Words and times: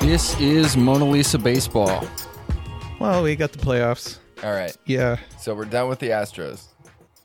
This 0.00 0.38
is 0.40 0.76
Mona 0.76 1.04
Lisa 1.04 1.36
Baseball. 1.36 2.06
Well, 3.00 3.24
we 3.24 3.34
got 3.34 3.50
the 3.50 3.58
playoffs. 3.58 4.18
All 4.44 4.52
right. 4.52 4.76
Yeah. 4.86 5.16
So 5.36 5.52
we're 5.52 5.64
done 5.64 5.88
with 5.88 5.98
the 5.98 6.10
Astros. 6.10 6.68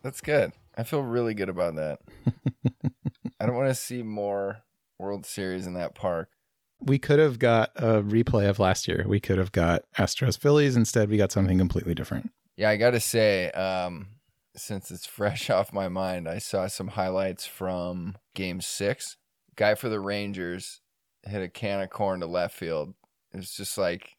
That's 0.02 0.20
good. 0.20 0.52
I 0.75 0.82
feel 0.82 1.04
really 1.04 1.36
good 1.36 1.50
about 1.50 1.75
that. 1.75 2.00
I 3.39 3.46
don't 3.46 3.55
want 3.55 3.70
to 3.70 3.75
see 3.75 4.02
more 4.02 4.64
World 4.98 5.28
Series 5.28 5.68
in 5.68 5.75
that 5.75 5.93
park. 5.93 6.30
We 6.80 6.98
could 6.98 7.20
have 7.20 7.38
got 7.38 7.71
a 7.76 8.02
replay 8.02 8.50
of 8.50 8.58
last 8.58 8.88
year. 8.88 9.05
We 9.08 9.20
could 9.20 9.38
have 9.38 9.52
got 9.52 9.84
Astros 10.00 10.39
Phillies. 10.39 10.76
Instead, 10.76 11.12
we 11.12 11.18
got 11.18 11.32
something 11.32 11.60
completely 11.60 11.94
different. 11.94 12.32
Yeah, 12.55 12.71
I 12.71 12.78
got 12.78 12.92
to 12.92 13.00
say, 13.00 13.52
um, 13.52 14.08
since 14.55 14.89
it's 14.89 15.05
fresh 15.18 15.52
off 15.52 15.71
my 15.71 15.88
mind, 15.88 16.28
I 16.28 16.39
saw 16.39 16.66
some 16.66 16.88
highlights 16.88 17.45
from 17.45 18.17
game 18.34 18.59
six. 18.59 19.17
Guy 19.57 19.75
for 19.75 19.89
the 19.89 19.99
Rangers 19.99 20.79
hit 21.23 21.41
a 21.41 21.49
can 21.49 21.81
of 21.81 21.89
corn 21.89 22.21
to 22.21 22.27
left 22.27 22.55
field. 22.55 22.93
It 23.34 23.38
was 23.38 23.52
just 23.52 23.77
like 23.77 24.16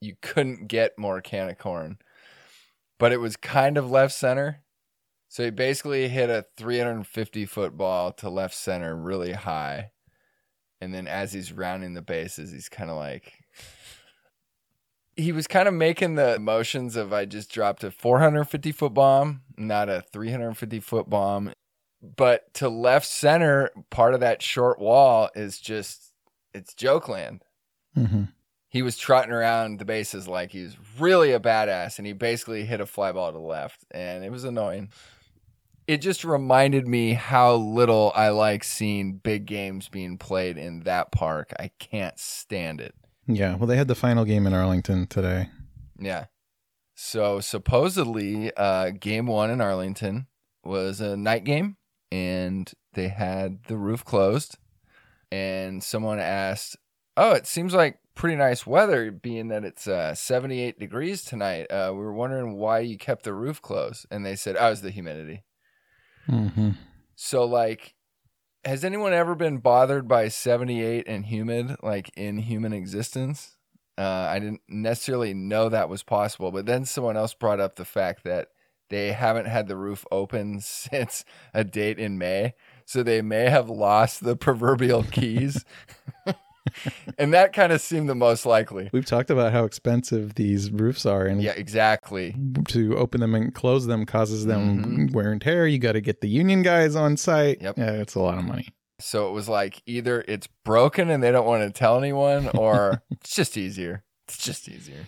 you 0.00 0.14
couldn't 0.22 0.68
get 0.68 0.98
more 0.98 1.20
can 1.20 1.48
of 1.48 1.58
corn, 1.58 1.98
but 2.98 3.12
it 3.12 3.20
was 3.20 3.36
kind 3.36 3.76
of 3.76 3.90
left 3.90 4.14
center. 4.14 4.62
So 5.28 5.44
he 5.44 5.50
basically 5.50 6.08
hit 6.08 6.28
a 6.28 6.44
350 6.56 7.46
foot 7.46 7.76
ball 7.76 8.12
to 8.12 8.28
left 8.28 8.54
center 8.54 8.94
really 8.94 9.32
high. 9.32 9.90
And 10.80 10.92
then 10.92 11.06
as 11.06 11.32
he's 11.32 11.52
rounding 11.52 11.94
the 11.94 12.02
bases, 12.02 12.50
he's 12.50 12.68
kind 12.68 12.90
of 12.90 12.96
like, 12.96 13.32
he 15.16 15.32
was 15.32 15.46
kind 15.46 15.68
of 15.68 15.74
making 15.74 16.16
the 16.16 16.38
motions 16.38 16.96
of 16.96 17.12
I 17.12 17.24
just 17.24 17.50
dropped 17.50 17.84
a 17.84 17.90
450 17.90 18.72
foot 18.72 18.92
bomb, 18.92 19.42
not 19.56 19.88
a 19.88 20.02
350 20.02 20.80
foot 20.80 21.08
bomb. 21.08 21.52
But 22.02 22.52
to 22.54 22.68
left 22.68 23.06
center, 23.06 23.70
part 23.90 24.14
of 24.14 24.20
that 24.20 24.42
short 24.42 24.80
wall 24.80 25.30
is 25.36 25.60
just, 25.60 26.12
it's 26.52 26.74
joke 26.74 27.08
land. 27.08 27.44
Mm-hmm. 27.96 28.24
He 28.68 28.82
was 28.82 28.98
trotting 28.98 29.32
around 29.32 29.78
the 29.78 29.84
bases 29.84 30.26
like 30.26 30.50
he 30.50 30.62
was 30.62 30.76
really 30.98 31.32
a 31.32 31.38
badass, 31.38 31.98
and 31.98 32.06
he 32.06 32.12
basically 32.12 32.64
hit 32.64 32.80
a 32.80 32.86
fly 32.86 33.12
ball 33.12 33.30
to 33.30 33.38
left, 33.38 33.84
and 33.90 34.24
it 34.24 34.32
was 34.32 34.44
annoying. 34.44 34.90
It 35.86 35.98
just 35.98 36.24
reminded 36.24 36.88
me 36.88 37.12
how 37.12 37.54
little 37.54 38.12
I 38.14 38.30
like 38.30 38.64
seeing 38.64 39.16
big 39.16 39.46
games 39.46 39.88
being 39.88 40.16
played 40.16 40.56
in 40.56 40.80
that 40.80 41.12
park. 41.12 41.52
I 41.58 41.70
can't 41.78 42.18
stand 42.18 42.80
it. 42.80 42.94
Yeah. 43.26 43.56
Well, 43.56 43.66
they 43.66 43.76
had 43.76 43.88
the 43.88 43.94
final 43.94 44.24
game 44.24 44.46
in 44.46 44.54
Arlington 44.54 45.06
today. 45.06 45.50
Yeah. 45.98 46.26
So 46.94 47.40
supposedly, 47.40 48.52
uh, 48.56 48.90
game 48.90 49.26
one 49.26 49.50
in 49.50 49.60
Arlington 49.60 50.28
was 50.64 51.00
a 51.00 51.16
night 51.16 51.44
game, 51.44 51.76
and 52.12 52.70
they 52.92 53.08
had 53.08 53.64
the 53.68 53.78
roof 53.78 54.04
closed. 54.04 54.58
And 55.32 55.82
someone 55.82 56.18
asked, 56.18 56.76
"Oh, 57.16 57.32
it 57.32 57.46
seems 57.46 57.72
like 57.72 57.98
pretty 58.14 58.36
nice 58.36 58.66
weather, 58.66 59.10
being 59.10 59.48
that 59.48 59.64
it's 59.64 59.88
uh, 59.88 60.14
78 60.14 60.78
degrees 60.78 61.24
tonight. 61.24 61.64
Uh, 61.70 61.90
we 61.94 62.00
were 62.00 62.12
wondering 62.12 62.58
why 62.58 62.80
you 62.80 62.98
kept 62.98 63.24
the 63.24 63.32
roof 63.32 63.62
closed." 63.62 64.06
And 64.10 64.26
they 64.26 64.36
said, 64.36 64.56
"Oh, 64.60 64.70
it's 64.70 64.82
the 64.82 64.90
humidity." 64.90 65.42
Mm-hmm. 66.28 66.72
So, 67.16 67.44
like, 67.44 67.94
has 68.64 68.84
anyone 68.84 69.14
ever 69.14 69.34
been 69.34 69.58
bothered 69.58 70.06
by 70.06 70.28
78 70.28 71.08
and 71.08 71.24
humid, 71.24 71.76
like 71.82 72.10
in 72.14 72.36
human 72.36 72.74
existence? 72.74 73.56
Uh, 73.96 74.02
I 74.28 74.38
didn't 74.38 74.60
necessarily 74.68 75.32
know 75.32 75.70
that 75.70 75.88
was 75.88 76.02
possible, 76.02 76.50
but 76.50 76.66
then 76.66 76.84
someone 76.84 77.16
else 77.16 77.32
brought 77.32 77.60
up 77.60 77.76
the 77.76 77.84
fact 77.86 78.24
that 78.24 78.48
they 78.92 79.12
haven't 79.12 79.46
had 79.46 79.66
the 79.68 79.76
roof 79.76 80.04
open 80.12 80.60
since 80.62 81.24
a 81.54 81.64
date 81.64 81.98
in 81.98 82.18
May. 82.18 82.54
So 82.84 83.02
they 83.02 83.22
may 83.22 83.48
have 83.48 83.70
lost 83.70 84.22
the 84.22 84.36
proverbial 84.36 85.02
keys. 85.10 85.64
and 87.18 87.32
that 87.34 87.52
kind 87.52 87.72
of 87.72 87.80
seemed 87.80 88.08
the 88.08 88.14
most 88.14 88.44
likely. 88.46 88.88
We've 88.92 89.04
talked 89.06 89.30
about 89.30 89.52
how 89.52 89.64
expensive 89.64 90.34
these 90.34 90.70
roofs 90.70 91.06
are, 91.06 91.24
and 91.26 91.42
Yeah, 91.42 91.52
exactly. 91.52 92.36
to 92.68 92.96
open 92.96 93.20
them 93.20 93.34
and 93.34 93.54
close 93.54 93.86
them 93.86 94.04
causes 94.06 94.46
them 94.46 95.08
Mhm. 95.08 95.12
wear 95.14 95.32
and 95.32 95.40
tear. 95.40 95.66
You 95.66 95.78
got 95.78 95.92
to 95.92 96.00
get 96.00 96.20
the 96.20 96.28
union 96.28 96.62
guys 96.62 96.94
on 96.94 97.16
site. 97.16 97.60
Yep. 97.62 97.78
Yeah, 97.78 97.92
it's 97.92 98.14
a 98.14 98.20
lot 98.20 98.38
of 98.38 98.44
money. 98.44 98.68
So 99.00 99.28
it 99.28 99.32
was 99.32 99.48
like 99.48 99.82
either 99.86 100.24
it's 100.28 100.46
broken 100.64 101.10
and 101.10 101.22
they 101.22 101.32
don't 101.32 101.46
want 101.46 101.62
to 101.62 101.76
tell 101.76 101.98
anyone, 101.98 102.48
or 102.54 103.02
it's 103.10 103.34
just 103.34 103.56
easier. 103.56 104.04
It's 104.28 104.38
just 104.38 104.68
easier. 104.68 105.06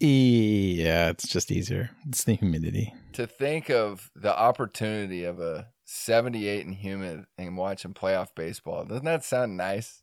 Yeah, 0.00 1.08
it's 1.10 1.28
just 1.28 1.50
easier. 1.50 1.90
It's 2.08 2.24
the 2.24 2.34
humidity. 2.34 2.92
To 3.12 3.26
think 3.26 3.70
of 3.70 4.10
the 4.14 4.36
opportunity 4.36 5.24
of 5.24 5.40
a 5.40 5.68
78 5.84 6.64
and 6.64 6.74
humid 6.74 7.24
and 7.36 7.56
watching 7.56 7.92
playoff 7.92 8.28
baseball 8.34 8.84
doesn't 8.84 9.04
that 9.04 9.24
sound 9.24 9.56
nice 9.56 10.02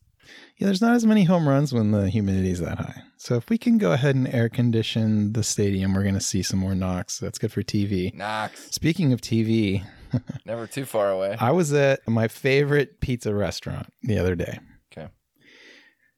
Yeah, 0.58 0.66
there's 0.66 0.82
not 0.82 0.94
as 0.94 1.04
many 1.04 1.24
home 1.24 1.48
runs 1.48 1.72
when 1.72 1.90
the 1.90 2.08
humidity 2.08 2.50
is 2.50 2.60
that 2.60 2.78
high. 2.78 3.02
So 3.16 3.34
if 3.36 3.48
we 3.48 3.58
can 3.58 3.78
go 3.78 3.92
ahead 3.92 4.14
and 4.14 4.28
air 4.28 4.48
condition 4.48 5.32
the 5.32 5.42
stadium, 5.42 5.94
we're 5.94 6.02
going 6.02 6.14
to 6.14 6.20
see 6.20 6.42
some 6.42 6.60
more 6.60 6.74
knocks. 6.74 7.18
That's 7.18 7.38
good 7.38 7.52
for 7.52 7.62
TV. 7.62 8.14
Knocks. 8.14 8.70
Speaking 8.70 9.12
of 9.12 9.20
TV, 9.20 9.84
never 10.44 10.66
too 10.66 10.84
far 10.84 11.10
away 11.10 11.36
I 11.38 11.52
was 11.52 11.72
at 11.72 12.06
my 12.06 12.28
favorite 12.28 13.00
pizza 13.00 13.34
restaurant 13.34 13.92
the 14.02 14.18
other 14.18 14.34
day. 14.34 14.58
Okay. 14.92 15.08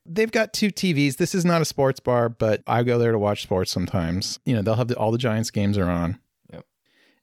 They've 0.04 0.32
got 0.32 0.52
two 0.52 0.68
TVs. 0.70 1.16
This 1.16 1.34
is 1.34 1.44
not 1.44 1.62
a 1.62 1.64
sports 1.64 2.00
bar, 2.00 2.28
but 2.28 2.62
I 2.66 2.82
go 2.82 2.98
there 2.98 3.12
to 3.12 3.18
watch 3.18 3.42
sports 3.42 3.70
sometimes. 3.70 4.38
You 4.44 4.54
know, 4.56 4.62
they'll 4.62 4.74
have 4.74 4.88
the, 4.88 4.96
all 4.96 5.12
the 5.12 5.18
Giants 5.18 5.50
games 5.50 5.78
are 5.78 5.90
on. 5.90 6.18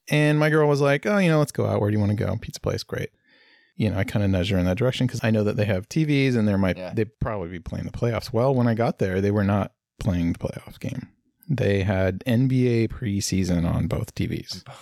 And 0.09 0.39
my 0.39 0.49
girl 0.49 0.67
was 0.67 0.81
like, 0.81 1.05
"Oh, 1.05 1.17
you 1.17 1.29
know, 1.29 1.39
let's 1.39 1.51
go 1.51 1.65
out. 1.65 1.81
Where 1.81 1.89
do 1.91 1.95
you 1.95 1.99
want 1.99 2.17
to 2.17 2.23
go? 2.25 2.35
Pizza 2.41 2.59
place, 2.59 2.83
great." 2.83 3.09
You 3.75 3.89
know, 3.89 3.97
I 3.97 4.03
kind 4.03 4.25
of 4.25 4.31
nudged 4.31 4.51
her 4.51 4.57
in 4.57 4.65
that 4.65 4.77
direction 4.77 5.07
because 5.07 5.21
I 5.23 5.31
know 5.31 5.43
that 5.45 5.55
they 5.55 5.65
have 5.65 5.87
TVs 5.87 6.35
and 6.35 6.47
there 6.47 6.57
might 6.57 6.77
Yeah. 6.77 6.93
they'd 6.93 7.17
probably 7.19 7.49
be 7.49 7.59
playing 7.59 7.85
the 7.85 7.91
playoffs. 7.91 8.33
Well, 8.33 8.53
when 8.53 8.67
I 8.67 8.73
got 8.73 8.99
there, 8.99 9.21
they 9.21 9.31
were 9.31 9.43
not 9.45 9.71
playing 9.99 10.33
the 10.33 10.39
playoffs 10.39 10.79
game. 10.79 11.07
They 11.47 11.83
had 11.83 12.19
NBA 12.25 12.89
preseason 12.89 13.65
on 13.71 13.87
both 13.87 14.13
TVs. 14.15 14.63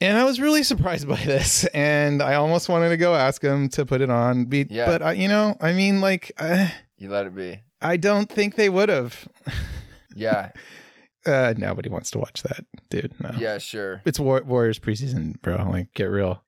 and 0.00 0.18
I 0.18 0.24
was 0.24 0.40
really 0.40 0.62
surprised 0.62 1.08
by 1.08 1.16
this, 1.16 1.64
and 1.66 2.22
I 2.22 2.34
almost 2.34 2.68
wanted 2.68 2.88
to 2.90 2.96
go 2.96 3.14
ask 3.14 3.42
him 3.42 3.68
to 3.70 3.86
put 3.86 4.00
it 4.00 4.10
on. 4.10 4.46
Be, 4.46 4.66
Yeah. 4.68 4.86
But 4.86 5.02
I, 5.02 5.12
you 5.12 5.28
know, 5.28 5.56
I 5.60 5.72
mean, 5.72 6.00
like, 6.00 6.32
uh, 6.38 6.68
you 6.98 7.08
let 7.10 7.26
it 7.26 7.34
be 7.34 7.60
I 7.80 7.96
don't 7.96 8.28
think 8.28 8.56
they 8.56 8.68
would 8.68 8.88
have. 8.88 9.28
yeah 10.14 10.50
Uh, 11.26 11.54
nobody 11.56 11.88
wants 11.90 12.10
to 12.12 12.18
watch 12.18 12.42
that, 12.44 12.64
dude. 12.88 13.12
No. 13.20 13.30
yeah 13.38 13.58
sure 13.58 14.00
It's 14.06 14.18
War- 14.18 14.42
Warriors 14.44 14.78
preseason, 14.78 15.40
bro. 15.42 15.56
Like, 15.70 15.92
get 15.94 16.04
real. 16.04 16.42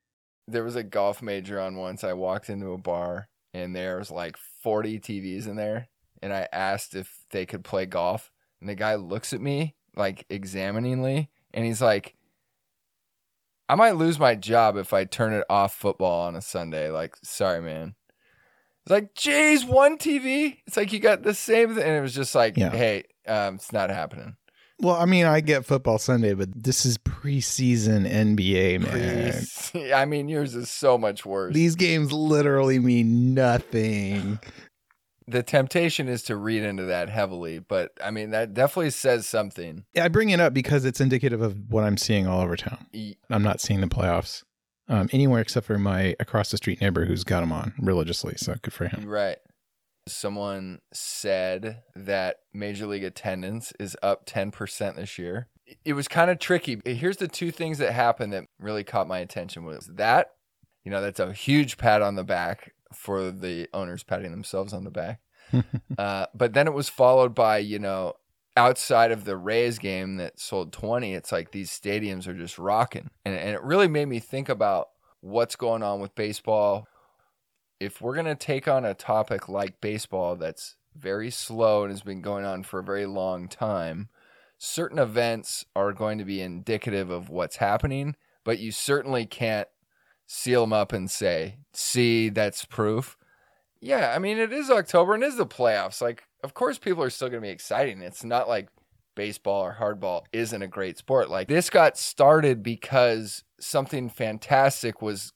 there 0.49 0.65
was 0.65 0.77
a 0.77 0.83
golf 0.83 1.21
major 1.22 1.60
on 1.60 1.77
once 1.77 2.03
i 2.05 2.12
walked 2.12 2.49
into 2.50 2.72
a 2.72 2.78
bar 2.78 3.28
and 3.55 3.77
there 3.77 3.99
was 3.99 4.11
like 4.11 4.37
40 4.62 4.99
tvs 4.99 5.47
in 5.47 5.56
there 5.56 5.88
and 6.22 6.32
i 6.32 6.49
asked 6.53 6.94
if 6.94 7.19
they 7.31 7.44
could 7.47 7.62
play 7.65 7.87
golf 7.87 8.32
and 8.61 8.69
the 8.69 8.75
guy 8.75 8.94
looks 8.97 9.32
at 9.32 9.41
me 9.41 9.75
like 9.94 10.25
examiningly 10.31 11.31
and 11.55 11.65
he's 11.65 11.81
like 11.82 12.15
i 13.69 13.75
might 13.75 13.97
lose 13.97 14.19
my 14.19 14.34
job 14.34 14.77
if 14.77 14.93
i 14.93 15.05
turn 15.05 15.32
it 15.32 15.44
off 15.49 15.75
football 15.75 16.27
on 16.27 16.34
a 16.37 16.41
sunday 16.43 16.91
like 16.91 17.15
sorry 17.22 17.61
man 17.62 17.94
it's 18.84 18.91
like 18.91 19.15
geez 19.15 19.65
one 19.65 19.97
tv 19.99 20.59
it's 20.66 20.77
like 20.77 20.93
you 20.93 20.99
got 20.99 21.22
the 21.22 21.34
same 21.34 21.75
thing 21.75 21.84
and 21.84 21.97
it 21.97 22.00
was 22.00 22.15
just 22.15 22.34
like 22.34 22.56
Yeah. 22.56 22.71
hey 22.71 23.05
um, 23.28 23.55
it's 23.56 23.72
not 23.72 23.91
happening 23.91 24.34
Well, 24.82 24.97
I 24.97 25.04
mean, 25.06 25.26
I 25.26 25.41
get 25.41 25.65
football 25.65 25.98
Sunday, 25.98 26.34
but 26.34 26.48
this 26.60 26.84
is 26.84 26.98
preseason 26.98 28.04
NBA, 28.10 28.81
man. 28.81 29.32
Please. 29.32 29.70
i 29.94 30.04
mean 30.04 30.28
yours 30.28 30.54
is 30.54 30.69
so 30.70 30.98
much 30.98 31.25
worse 31.25 31.54
These 31.54 31.76
games 31.76 32.12
literally 32.12 32.78
mean 32.78 33.32
nothing. 33.32 34.38
the 35.28 35.43
temptation 35.43 36.09
is 36.09 36.25
to 36.25 36.37
read 36.37 36.62
into 36.65 36.82
that 36.84 37.09
heavily, 37.09 37.60
but 37.60 37.93
I 38.03 38.10
mean 38.10 38.31
that 38.31 38.54
definitely 38.54 38.91
says 38.91 39.26
something. 39.26 39.84
Yeah, 39.94 40.04
I 40.04 40.09
bring 40.09 40.31
it 40.31 40.41
up 40.41 40.53
because 40.53 40.84
it's 40.84 41.00
indicative 41.00 41.41
of 41.41 41.56
what 41.70 41.84
I'm 41.84 41.97
seeing 41.97 42.26
all 42.26 42.41
over 42.41 42.56
town. 42.56 42.87
I'm 43.31 43.43
not 43.43 43.60
seeing 43.60 43.81
the 43.81 43.87
playoffs 43.87 44.43
um, 44.88 45.08
anywhere 45.12 45.40
except 45.40 45.67
for 45.67 45.78
my 45.78 46.17
across 46.19 46.50
the 46.50 46.56
street 46.56 46.81
neighbor 46.81 47.05
who's 47.05 47.23
got 47.25 47.40
them 47.40 47.52
on 47.52 47.73
religiously. 47.78 48.35
So 48.37 48.56
good 48.61 48.75
for 48.75 48.88
him. 48.88 49.06
Right. 49.06 49.38
Someone 50.08 50.81
said 50.93 51.82
that 51.94 52.40
Major 52.52 52.87
League 52.87 53.04
attendance 53.04 53.72
is 53.78 53.96
up 54.02 54.26
10% 54.26 54.96
this 54.96 55.19
year. 55.19 55.49
It 55.84 55.93
was 55.94 56.08
kind 56.08 56.31
of 56.31 56.38
tricky. 56.38 56.81
Here's 56.84 57.19
the 57.19 57.28
two 57.28 57.50
things 57.50 57.78
that 57.78 57.93
happened 57.93 58.32
that 58.32 58.44
really 58.58 58.84
caught 58.84 59.06
my 59.06 59.19
attention 59.19 59.64
was 59.64 59.87
that, 59.94 60.32
you 60.84 60.90
know, 60.90 61.00
that's 61.00 61.20
a 61.20 61.32
huge 61.32 61.78
pat 61.78 62.02
on 62.02 62.16
the 62.16 62.25
back 62.25 62.72
for 62.93 63.31
the 63.31 63.69
owners 63.72 64.02
patting 64.02 64.32
themselves 64.32 64.72
on 64.72 64.84
the 64.84 64.90
back. 64.90 65.20
uh, 65.99 66.26
but 66.34 66.52
then 66.52 66.66
it 66.66 66.75
was 66.75 66.88
followed 66.88 67.34
by, 67.34 67.58
you 67.58 67.78
know, 67.78 68.14
outside 68.56 69.12
of 69.12 69.25
the 69.25 69.37
Rays 69.37 69.78
game 69.78 70.16
that 70.16 70.38
sold 70.38 70.72
20, 70.72 71.14
it's 71.14 71.32
like 71.32 71.52
these 71.52 71.70
stadiums 71.70 72.26
are 72.26 72.34
just 72.34 72.58
rocking. 72.58 73.10
And, 73.25 73.34
and 73.34 73.50
it 73.50 73.62
really 73.62 73.88
made 73.88 74.08
me 74.08 74.19
think 74.19 74.49
about 74.49 74.88
what's 75.20 75.56
going 75.56 75.82
on 75.82 76.00
with 76.00 76.14
baseball. 76.14 76.87
If 77.82 78.00
we're 78.00 78.14
going 78.14 78.26
to 78.26 78.37
take 78.37 78.69
on 78.69 78.84
a 78.84 78.94
topic 78.94 79.49
like 79.49 79.81
baseball 79.81 80.37
that's 80.37 80.76
very 80.96 81.31
slow 81.31 81.82
and 81.82 81.90
has 81.90 82.02
been 82.02 82.20
going 82.20 82.44
on 82.44 82.62
for 82.62 82.79
a 82.79 82.84
very 82.84 83.06
long 83.06 83.49
time, 83.49 84.08
certain 84.56 85.00
events 85.00 85.64
are 85.75 85.93
going 85.93 86.19
to 86.19 86.25
be 86.25 86.40
indicative 86.40 87.11
of 87.11 87.29
what's 87.29 87.56
happening, 87.56 88.14
but 88.44 88.61
you 88.61 88.70
certainly 88.70 89.26
can't 89.26 89.67
seal 90.29 90.61
them 90.61 90.73
up 90.73 90.93
and 90.93 91.11
say, 91.11 91.56
see, 91.73 92.29
that's 92.29 92.64
proof. 92.64 93.17
Yeah, 93.81 94.12
I 94.14 94.20
mean 94.20 94.38
it 94.38 94.52
is 94.52 94.70
October 94.70 95.14
and 95.14 95.25
is 95.25 95.37
the 95.37 95.44
playoffs. 95.44 96.00
Like, 96.00 96.23
of 96.44 96.55
course, 96.55 96.78
people 96.78 97.02
are 97.02 97.11
still 97.11 97.31
going 97.31 97.43
to 97.43 97.46
be 97.49 97.52
exciting. 97.52 98.00
It's 98.00 98.23
not 98.23 98.49
like 98.49 98.69
baseball 99.17 99.64
or 99.64 99.76
hardball 99.81 100.23
isn't 100.32 100.62
a 100.62 100.69
great 100.69 100.99
sport. 100.99 101.31
Like 101.31 101.49
this 101.49 101.69
got 101.69 101.99
started 101.99 102.62
because 102.62 103.43
something 103.58 104.08
fantastic 104.08 105.02
was 105.02 105.32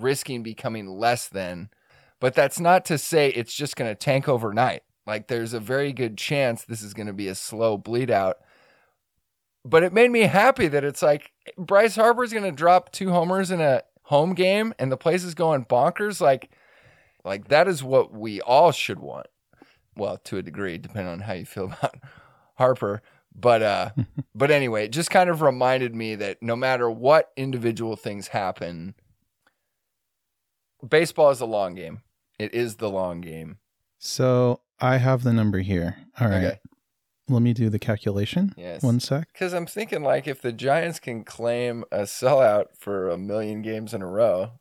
risking 0.00 0.42
becoming 0.42 0.86
less 0.86 1.28
than. 1.28 1.70
But 2.20 2.34
that's 2.34 2.60
not 2.60 2.84
to 2.86 2.98
say 2.98 3.30
it's 3.30 3.54
just 3.54 3.76
going 3.76 3.90
to 3.90 3.96
tank 3.96 4.28
overnight. 4.28 4.82
Like 5.06 5.26
there's 5.28 5.52
a 5.52 5.60
very 5.60 5.92
good 5.92 6.16
chance 6.16 6.64
this 6.64 6.82
is 6.82 6.94
going 6.94 7.08
to 7.08 7.12
be 7.12 7.28
a 7.28 7.34
slow 7.34 7.76
bleed 7.76 8.10
out. 8.10 8.38
But 9.64 9.82
it 9.82 9.92
made 9.92 10.10
me 10.10 10.22
happy 10.22 10.68
that 10.68 10.84
it's 10.84 11.02
like 11.02 11.32
Bryce 11.56 11.96
Harper's 11.96 12.32
going 12.32 12.44
to 12.44 12.52
drop 12.52 12.92
two 12.92 13.10
homers 13.10 13.50
in 13.50 13.60
a 13.60 13.82
home 14.04 14.34
game 14.34 14.74
and 14.78 14.90
the 14.90 14.96
place 14.96 15.24
is 15.24 15.34
going 15.34 15.64
bonkers 15.64 16.20
like 16.20 16.50
like 17.24 17.48
that 17.48 17.68
is 17.68 17.82
what 17.82 18.12
we 18.12 18.40
all 18.40 18.72
should 18.72 18.98
want. 18.98 19.28
Well, 19.96 20.18
to 20.18 20.38
a 20.38 20.42
degree 20.42 20.78
depending 20.78 21.12
on 21.12 21.20
how 21.20 21.34
you 21.34 21.44
feel 21.44 21.64
about 21.78 21.96
Harper. 22.56 23.02
But 23.34 23.62
uh 23.62 23.90
but 24.34 24.50
anyway, 24.50 24.84
it 24.84 24.92
just 24.92 25.10
kind 25.10 25.30
of 25.30 25.42
reminded 25.42 25.94
me 25.94 26.14
that 26.16 26.42
no 26.42 26.56
matter 26.56 26.90
what 26.90 27.32
individual 27.36 27.96
things 27.96 28.28
happen, 28.28 28.94
baseball 30.86 31.30
is 31.30 31.40
a 31.40 31.46
long 31.46 31.74
game. 31.74 32.02
It 32.38 32.54
is 32.54 32.76
the 32.76 32.90
long 32.90 33.20
game. 33.20 33.58
So 33.98 34.60
I 34.80 34.96
have 34.96 35.22
the 35.22 35.32
number 35.32 35.60
here. 35.60 35.96
All 36.20 36.28
right. 36.28 36.44
Okay. 36.44 36.58
Let 37.28 37.42
me 37.42 37.52
do 37.52 37.70
the 37.70 37.78
calculation. 37.78 38.52
Yes. 38.56 38.82
One 38.82 38.98
sec. 38.98 39.28
Because 39.32 39.52
I'm 39.52 39.66
thinking 39.66 40.02
like 40.02 40.26
if 40.26 40.42
the 40.42 40.52
Giants 40.52 40.98
can 40.98 41.24
claim 41.24 41.84
a 41.92 42.00
sellout 42.00 42.76
for 42.78 43.08
a 43.08 43.16
million 43.16 43.62
games 43.62 43.94
in 43.94 44.02
a 44.02 44.06
row, 44.06 44.52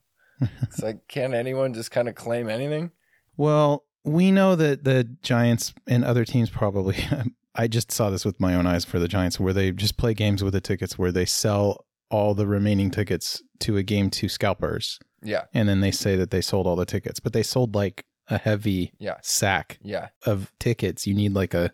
it's 0.62 0.81
like 0.81 1.07
can 1.07 1.33
anyone 1.33 1.73
just 1.73 1.91
kind 1.91 2.07
of 2.07 2.15
claim 2.15 2.50
anything? 2.50 2.91
Well, 3.35 3.85
we 4.03 4.31
know 4.31 4.56
that 4.56 4.83
the 4.83 5.03
Giants 5.21 5.74
and 5.88 6.06
other 6.06 6.25
teams 6.25 6.50
probably. 6.50 6.97
I 7.56 7.67
just 7.67 7.91
saw 7.91 8.09
this 8.09 8.24
with 8.24 8.39
my 8.39 8.56
own 8.56 8.65
eyes 8.65 8.85
for 8.85 8.97
the 8.97 9.09
Giants, 9.09 9.39
where 9.39 9.53
they 9.53 9.71
just 9.71 9.97
play 9.97 10.13
games 10.13 10.44
with 10.44 10.53
the 10.53 10.62
tickets, 10.62 10.97
where 10.97 11.12
they 11.12 11.25
sell 11.25 11.85
all 12.12 12.34
the 12.36 12.46
remaining 12.48 12.92
tickets 12.92 13.42
to 13.62 13.78
a 13.78 13.84
game 13.84 14.10
to 14.12 14.30
scalpers, 14.30 15.00
Yeah. 15.24 15.46
and 15.54 15.68
then 15.68 15.80
they 15.81 15.92
say 15.92 16.16
that 16.16 16.30
they 16.31 16.42
sold 16.42 16.68
all 16.68 16.75
the 16.75 16.86
tickets, 16.86 17.19
but 17.19 17.34
they 17.34 17.44
sold 17.44 17.74
like 17.74 18.06
a 18.28 18.38
heavy 18.38 18.92
Yeah. 19.00 19.16
sack 19.24 19.80
Yeah. 19.81 20.10
of 20.25 20.52
tickets. 20.60 21.08
You 21.08 21.13
need 21.16 21.34
like 21.34 21.54
a 21.54 21.72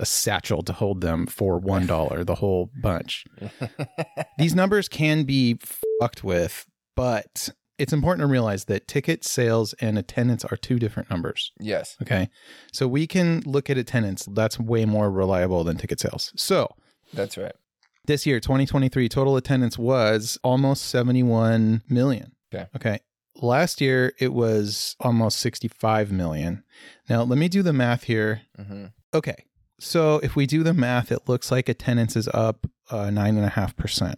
a 0.00 0.06
satchel 0.06 0.62
to 0.62 0.72
hold 0.72 1.00
them 1.00 1.26
for 1.26 1.58
one 1.58 1.84
dollar, 1.84 2.22
the 2.22 2.36
whole 2.36 2.70
bunch. 2.82 3.24
These 4.38 4.54
numbers 4.54 4.88
can 4.88 5.24
be 5.24 5.58
fucked 6.00 6.22
with, 6.22 6.66
but 6.94 7.48
it's 7.78 7.92
important 7.92 8.20
to 8.22 8.30
realize 8.30 8.66
that 8.66 8.86
ticket 8.86 9.24
sales 9.24 9.72
and 9.80 9.98
attendance 9.98 10.44
are 10.44 10.56
two 10.56 10.78
different 10.78 11.10
numbers. 11.10 11.50
yes. 11.60 11.96
Okay. 12.02 12.28
So 12.72 12.86
we 12.86 13.06
can 13.08 13.40
look 13.44 13.68
at 13.70 13.76
attendance. 13.78 14.24
That's 14.30 14.58
way 14.60 14.84
more 14.84 15.10
reliable 15.10 15.64
than 15.64 15.76
ticket 15.76 15.98
sales. 15.98 16.32
So 16.36 16.68
That's 17.12 17.36
right. 17.36 17.54
This 18.08 18.26
year, 18.26 18.40
2023, 18.40 19.08
total 19.08 19.36
attendance 19.36 19.78
was 19.78 20.36
almost 20.42 20.86
71 20.86 21.82
million. 21.88 22.32
Okay. 22.52 22.66
Okay. 22.74 22.98
Last 23.40 23.80
year, 23.80 24.12
it 24.18 24.32
was 24.32 24.96
almost 24.98 25.38
65 25.38 26.10
million. 26.10 26.64
Now, 27.08 27.22
let 27.22 27.38
me 27.38 27.46
do 27.48 27.62
the 27.62 27.72
math 27.72 28.02
here. 28.04 28.40
hmm 28.56 28.86
Okay. 29.14 29.44
So 29.78 30.18
if 30.24 30.34
we 30.34 30.44
do 30.46 30.64
the 30.64 30.74
math, 30.74 31.12
it 31.12 31.28
looks 31.28 31.52
like 31.52 31.68
attendance 31.68 32.16
is 32.16 32.26
up 32.34 32.66
uh, 32.90 33.06
9.5%. 33.06 34.14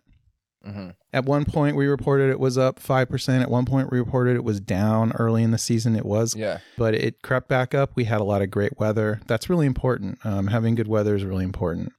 hmm 0.65 0.89
At 1.13 1.27
one 1.27 1.45
point, 1.45 1.77
we 1.77 1.87
reported 1.87 2.31
it 2.31 2.41
was 2.41 2.57
up 2.57 2.81
5%. 2.81 3.43
At 3.43 3.51
one 3.51 3.67
point, 3.67 3.91
we 3.93 3.99
reported 3.99 4.37
it 4.37 4.45
was 4.45 4.59
down 4.61 5.13
early 5.19 5.43
in 5.43 5.51
the 5.51 5.59
season. 5.59 5.97
It 5.97 6.07
was 6.07 6.35
Yeah. 6.35 6.59
but 6.79 6.95
it 6.95 7.21
crept 7.23 7.49
back 7.49 7.75
up. 7.75 7.91
We 7.95 8.05
had 8.05 8.21
a 8.23 8.25
lot 8.25 8.41
of 8.43 8.51
great 8.51 8.79
weather. 8.79 9.21
That's 9.27 9.51
really 9.51 9.67
important. 9.67 10.19
Um, 10.25 10.47
having 10.47 10.75
good 10.77 10.89
weather 10.89 11.15
is 11.15 11.25
really 11.25 11.45
important. 11.45 11.93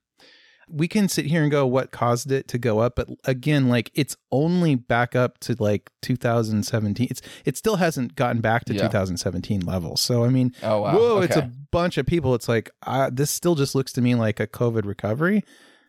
We 0.71 0.87
can 0.87 1.09
sit 1.09 1.25
here 1.25 1.41
and 1.41 1.51
go, 1.51 1.67
what 1.67 1.91
caused 1.91 2.31
it 2.31 2.47
to 2.49 2.57
go 2.57 2.79
up? 2.79 2.95
But 2.95 3.09
again, 3.25 3.67
like 3.69 3.91
it's 3.93 4.15
only 4.31 4.75
back 4.75 5.15
up 5.15 5.37
to 5.41 5.55
like 5.59 5.89
2017. 6.01 7.07
It's 7.09 7.21
it 7.45 7.57
still 7.57 7.75
hasn't 7.77 8.15
gotten 8.15 8.41
back 8.41 8.65
to 8.65 8.73
Yeah. 8.73 8.83
2017 8.83 9.61
levels. 9.61 10.01
So 10.01 10.23
I 10.23 10.29
mean, 10.29 10.53
Oh 10.63 10.81
wow. 10.81 10.93
whoa, 10.97 11.15
okay. 11.17 11.25
it's 11.25 11.35
a 11.37 11.51
bunch 11.71 11.97
of 11.97 12.05
people. 12.05 12.35
It's 12.35 12.47
like 12.47 12.69
uh, 12.83 13.09
this 13.11 13.29
still 13.31 13.55
just 13.55 13.75
looks 13.75 13.91
to 13.93 14.01
me 14.01 14.15
like 14.15 14.39
a 14.39 14.47
COVID 14.47 14.85
recovery. 14.85 15.43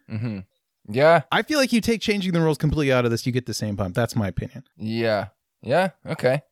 hmm 0.09 0.41
Yeah. 0.89 1.23
I 1.31 1.43
feel 1.43 1.59
like 1.59 1.73
you 1.73 1.81
take 1.81 2.01
changing 2.01 2.33
the 2.33 2.41
rules 2.41 2.59
completely 2.59 2.93
out 2.93 3.05
of 3.05 3.11
this, 3.11 3.25
you 3.27 3.33
get 3.33 3.47
the 3.47 3.55
same 3.55 3.77
pump. 3.77 3.95
That's 3.95 4.17
my 4.17 4.29
opinion. 4.29 4.65
Yeah. 4.77 5.29
Yeah. 5.63 5.91
Okay. 6.07 6.43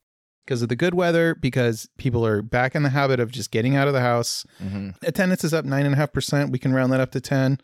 Because 0.46 0.62
of 0.62 0.68
the 0.68 0.76
good 0.76 0.94
weather, 0.94 1.34
because 1.34 1.88
people 1.98 2.24
are 2.26 2.42
back 2.42 2.74
in 2.74 2.82
the 2.82 2.88
habit 2.90 3.20
of 3.20 3.30
just 3.30 3.50
getting 3.50 3.76
out 3.76 3.86
of 3.88 3.94
the 3.94 4.00
house. 4.00 4.46
hmm 4.58 4.90
attendance 5.02 5.44
is 5.44 5.52
up 5.54 5.64
nine 5.64 5.84
and 5.86 5.94
a 5.94 5.98
half 5.98 6.12
percent. 6.12 6.50
We 6.52 6.58
can 6.58 6.72
round 6.72 6.92
that 6.92 7.00
up 7.00 7.10
to 7.12 7.20
ten. 7.20 7.58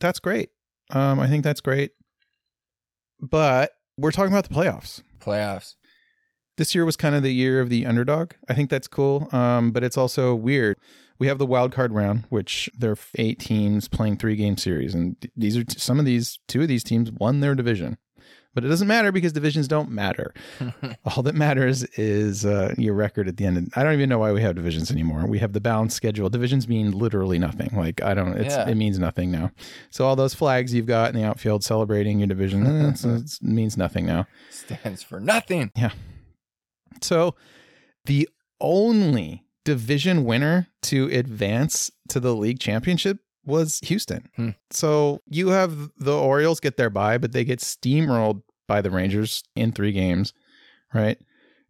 That's 0.00 0.18
great. 0.20 0.50
Um, 0.90 1.20
I 1.20 1.28
think 1.28 1.44
that's 1.44 1.60
great. 1.60 1.92
But 3.20 3.72
we're 3.96 4.12
talking 4.12 4.32
about 4.32 4.48
the 4.48 4.54
playoffs. 4.54 5.02
Playoffs. 5.18 5.74
This 6.56 6.74
year 6.74 6.84
was 6.84 6.96
kind 6.96 7.14
of 7.14 7.22
the 7.22 7.32
year 7.32 7.60
of 7.60 7.68
the 7.68 7.86
underdog. 7.86 8.32
I 8.48 8.54
think 8.54 8.70
that's 8.70 8.86
cool. 8.86 9.28
Um, 9.32 9.72
but 9.72 9.82
it's 9.82 9.96
also 9.96 10.34
weird. 10.34 10.76
We 11.18 11.26
have 11.28 11.38
the 11.38 11.46
wild 11.46 11.72
card 11.72 11.92
round, 11.92 12.24
which 12.28 12.68
there 12.76 12.92
are 12.92 12.98
eight 13.16 13.38
teams 13.38 13.88
playing 13.88 14.16
three 14.16 14.36
game 14.36 14.56
series, 14.56 14.94
and 14.94 15.16
these 15.36 15.56
are 15.56 15.64
some 15.68 15.98
of 15.98 16.04
these. 16.04 16.38
Two 16.48 16.62
of 16.62 16.68
these 16.68 16.82
teams 16.84 17.10
won 17.12 17.40
their 17.40 17.54
division, 17.54 17.98
but 18.54 18.64
it 18.64 18.68
doesn't 18.68 18.88
matter 18.88 19.12
because 19.12 19.32
divisions 19.32 19.68
don't 19.68 19.90
matter. 19.90 20.32
All 21.04 21.22
that 21.24 21.34
matters 21.34 21.82
is 21.96 22.46
uh, 22.46 22.74
your 22.78 22.94
record 22.94 23.28
at 23.28 23.36
the 23.36 23.44
end. 23.44 23.72
I 23.76 23.82
don't 23.82 23.92
even 23.94 24.08
know 24.08 24.18
why 24.18 24.32
we 24.32 24.40
have 24.42 24.54
divisions 24.54 24.90
anymore. 24.90 25.26
We 25.26 25.38
have 25.40 25.52
the 25.52 25.60
balanced 25.60 25.96
schedule. 25.96 26.28
Divisions 26.30 26.68
mean 26.68 26.92
literally 26.92 27.38
nothing. 27.38 27.70
Like 27.76 28.02
I 28.02 28.14
don't. 28.14 28.34
It's 28.36 28.54
Yeah. 28.54 28.68
it 28.68 28.76
means 28.76 28.98
nothing 28.98 29.30
now. 29.30 29.50
So 29.90 30.06
all 30.06 30.16
those 30.16 30.34
flags 30.34 30.72
you've 30.72 30.86
got 30.86 31.14
in 31.14 31.20
the 31.20 31.26
outfield 31.26 31.64
celebrating 31.64 32.18
your 32.20 32.28
division 32.28 32.66
eh, 32.66 32.92
it 33.04 33.38
means 33.42 33.76
nothing 33.76 34.06
now. 34.06 34.26
Stands 34.50 35.02
for 35.02 35.20
nothing. 35.20 35.72
Yeah. 35.76 35.90
So 37.02 37.34
the 38.04 38.28
only 38.60 39.44
division 39.64 40.24
winner 40.24 40.68
to 40.82 41.08
advance 41.10 41.90
to 42.08 42.20
the 42.20 42.34
league 42.34 42.60
championship 42.60 43.18
was 43.46 43.78
Houston. 43.84 44.28
Hmm. 44.36 44.50
So 44.70 45.20
you 45.28 45.48
have 45.48 45.90
the 45.98 46.16
Orioles 46.16 46.60
get 46.60 46.76
their 46.76 46.90
bye, 46.90 47.18
but 47.18 47.32
they 47.32 47.44
get 47.44 47.58
steamrolled 47.60 48.42
by 48.66 48.80
the 48.80 48.90
Rangers 48.90 49.42
in 49.56 49.72
three 49.72 49.92
games, 49.92 50.32
right? 50.92 51.18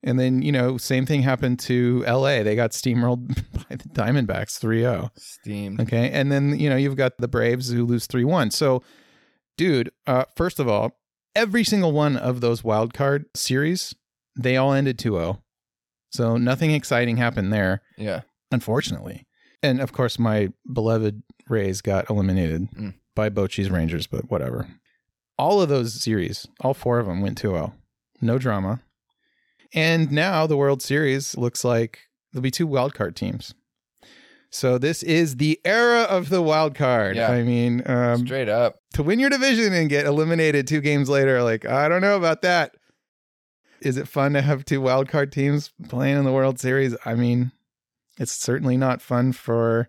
And 0.03 0.19
then, 0.21 0.43
you 0.43 0.53
know, 0.53 0.77
same 0.77 1.07
thing 1.07 1.23
happened 1.23 1.59
to 1.61 2.05
LA. 2.07 2.43
They 2.43 2.55
got 2.55 2.73
steamrolled 2.73 3.29
by 3.69 3.77
the 3.77 3.89
Diamondbacks 3.89 4.59
3 4.59 4.81
0. 4.81 5.11
Steamed. 5.17 5.81
Okay. 5.81 6.11
And 6.11 6.31
then, 6.31 6.59
you 6.59 6.69
know, 6.69 6.77
you've 6.77 6.97
got 6.97 7.13
the 7.19 7.29
Braves 7.29 7.71
who 7.71 7.87
lose 7.87 8.07
3 8.07 8.23
1. 8.25 8.51
So, 8.51 8.83
dude, 9.57 9.91
uh, 10.07 10.25
first 10.37 10.61
of 10.61 10.69
all, 10.69 10.99
every 11.35 11.65
single 11.65 11.93
one 11.93 12.17
of 12.17 12.41
those 12.43 12.63
wild 12.63 12.93
card 12.93 13.25
series, 13.35 13.95
they 14.39 14.57
all 14.59 14.73
ended 14.75 14.99
2 14.99 15.13
0. 15.13 15.43
So 16.11 16.37
nothing 16.37 16.71
exciting 16.73 17.17
happened 17.17 17.53
there, 17.53 17.81
Yeah. 17.97 18.21
unfortunately. 18.53 19.27
And 19.63 19.81
of 19.81 19.93
course, 19.93 20.19
my 20.19 20.51
beloved 20.71 21.23
Rays 21.49 21.81
got 21.81 22.09
eliminated 22.11 22.69
Mm. 22.73 22.95
by 23.17 23.31
Bochy's 23.31 23.71
Rangers, 23.71 24.07
but 24.07 24.31
whatever. 24.31 24.69
All 25.39 25.61
of 25.61 25.69
those 25.69 25.95
series, 26.01 26.47
all 26.61 26.75
four 26.75 26.99
of 26.99 27.07
them 27.07 27.21
went 27.21 27.39
2 27.39 27.51
0. 27.51 27.75
No 28.21 28.39
drama. 28.39 28.81
And 29.73 30.13
now 30.13 30.47
the 30.47 30.57
World 30.57 30.83
Series 30.83 31.37
looks 31.37 31.65
like 31.65 31.99
there'll 32.33 32.43
be 32.43 32.51
two 32.53 32.67
wild 32.67 32.95
card 32.95 33.17
teams. 33.17 33.55
So 34.51 34.79
this 34.79 35.03
is 35.03 35.37
the 35.39 35.61
era 35.65 36.03
of 36.03 36.29
the 36.29 36.41
wild 36.41 36.77
card. 36.77 37.17
Yeah. 37.17 37.29
I 37.33 37.43
mean, 37.43 37.83
um, 37.87 38.25
Straight 38.25 38.49
up. 38.49 38.77
to 38.93 39.03
win 39.03 39.19
your 39.19 39.31
division 39.31 39.73
and 39.73 39.91
get 39.91 40.07
eliminated 40.07 40.69
two 40.69 40.81
games 40.81 41.09
later, 41.09 41.43
like 41.43 41.67
I 41.67 41.89
don't 41.89 42.03
know 42.03 42.17
about 42.17 42.43
that. 42.43 42.77
Is 43.81 43.97
it 43.97 44.07
fun 44.07 44.33
to 44.35 44.43
have 44.43 44.65
two 44.65 44.81
wild 44.81 45.09
card 45.09 45.33
teams 45.33 45.73
playing 45.89 46.17
in 46.19 46.25
the 46.25 46.33
World 46.33 46.61
Series? 46.61 46.97
I 47.05 47.15
mean, 47.17 47.51
it's 48.17 48.31
certainly 48.33 48.77
not 48.77 49.03
fun 49.03 49.33
for 49.33 49.89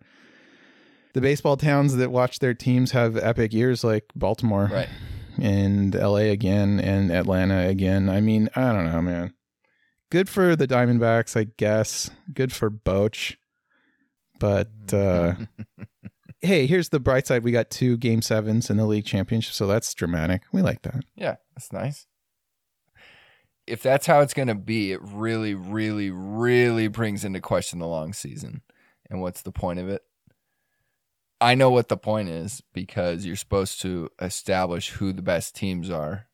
the 1.13 1.21
baseball 1.21 1.57
towns 1.57 1.95
that 1.95 2.11
watch 2.11 2.39
their 2.39 2.55
teams 2.55 2.91
have 2.91 3.15
epic 3.17 3.53
years 3.53 3.83
like 3.83 4.05
Baltimore 4.15 4.67
Right. 4.73 4.89
And 5.41 5.93
LA 5.95 6.31
again 6.31 6.79
and 6.79 7.11
Atlanta 7.11 7.67
again. 7.67 8.09
I 8.09 8.21
mean, 8.21 8.49
I 8.55 8.71
don't 8.71 8.91
know, 8.91 9.01
man. 9.01 9.33
Good 10.11 10.29
for 10.29 10.55
the 10.55 10.67
Diamondbacks, 10.67 11.39
I 11.39 11.47
guess. 11.57 12.09
Good 12.33 12.53
for 12.53 12.69
Boch. 12.69 13.35
But 14.39 14.93
uh 14.93 15.35
hey, 16.41 16.67
here's 16.67 16.89
the 16.89 16.99
bright 16.99 17.27
side. 17.27 17.43
We 17.43 17.51
got 17.51 17.69
two 17.69 17.97
game 17.97 18.21
sevens 18.21 18.69
in 18.69 18.77
the 18.77 18.85
league 18.85 19.05
championship, 19.05 19.53
so 19.53 19.67
that's 19.67 19.93
dramatic. 19.93 20.43
We 20.51 20.61
like 20.61 20.83
that. 20.83 21.03
Yeah, 21.15 21.35
that's 21.55 21.73
nice. 21.73 22.05
If 23.67 23.81
that's 23.81 24.05
how 24.05 24.21
it's 24.21 24.35
going 24.35 24.47
to 24.47 24.55
be, 24.55 24.91
it 24.91 25.01
really, 25.01 25.55
really, 25.55 26.11
really 26.11 26.87
brings 26.87 27.25
into 27.25 27.41
question 27.41 27.79
the 27.79 27.87
long 27.87 28.13
season. 28.13 28.61
And 29.09 29.21
what's 29.21 29.41
the 29.41 29.51
point 29.51 29.79
of 29.79 29.89
it? 29.89 30.03
I 31.41 31.55
know 31.55 31.69
what 31.69 31.89
the 31.89 31.97
point 31.97 32.29
is 32.29 32.61
because 32.73 33.25
you're 33.25 33.35
supposed 33.35 33.81
to 33.81 34.09
establish 34.21 34.91
who 34.91 35.13
the 35.13 35.21
best 35.21 35.55
teams 35.55 35.89
are 35.89 36.27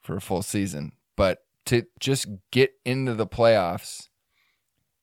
for 0.00 0.16
a 0.16 0.20
full 0.20 0.42
season. 0.42 0.92
But 1.16 1.38
to 1.66 1.84
just 2.00 2.26
get 2.50 2.72
into 2.84 3.14
the 3.14 3.26
playoffs 3.26 4.08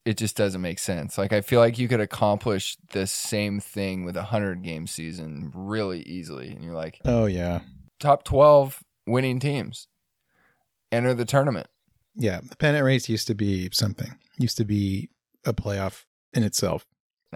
it 0.06 0.16
just 0.16 0.36
doesn't 0.36 0.62
make 0.62 0.78
sense. 0.78 1.18
Like 1.18 1.32
I 1.32 1.40
feel 1.40 1.58
like 1.58 1.78
you 1.78 1.88
could 1.88 2.00
accomplish 2.00 2.76
the 2.92 3.08
same 3.08 3.58
thing 3.58 4.04
with 4.04 4.16
a 4.16 4.20
100 4.20 4.62
game 4.62 4.86
season 4.86 5.50
really 5.52 6.00
easily. 6.02 6.52
And 6.52 6.62
you're 6.62 6.74
like, 6.76 7.00
Oh 7.04 7.26
yeah. 7.26 7.60
top 7.98 8.22
12 8.22 8.84
winning 9.08 9.40
teams 9.40 9.88
enter 10.92 11.12
the 11.12 11.24
tournament. 11.24 11.66
Yeah. 12.14 12.40
The 12.48 12.56
pennant 12.56 12.84
race 12.84 13.08
used 13.08 13.26
to 13.26 13.34
be 13.34 13.68
something. 13.72 14.16
Used 14.38 14.56
to 14.58 14.64
be 14.64 15.10
a 15.44 15.52
playoff 15.52 16.04
in 16.32 16.44
itself. 16.44 16.86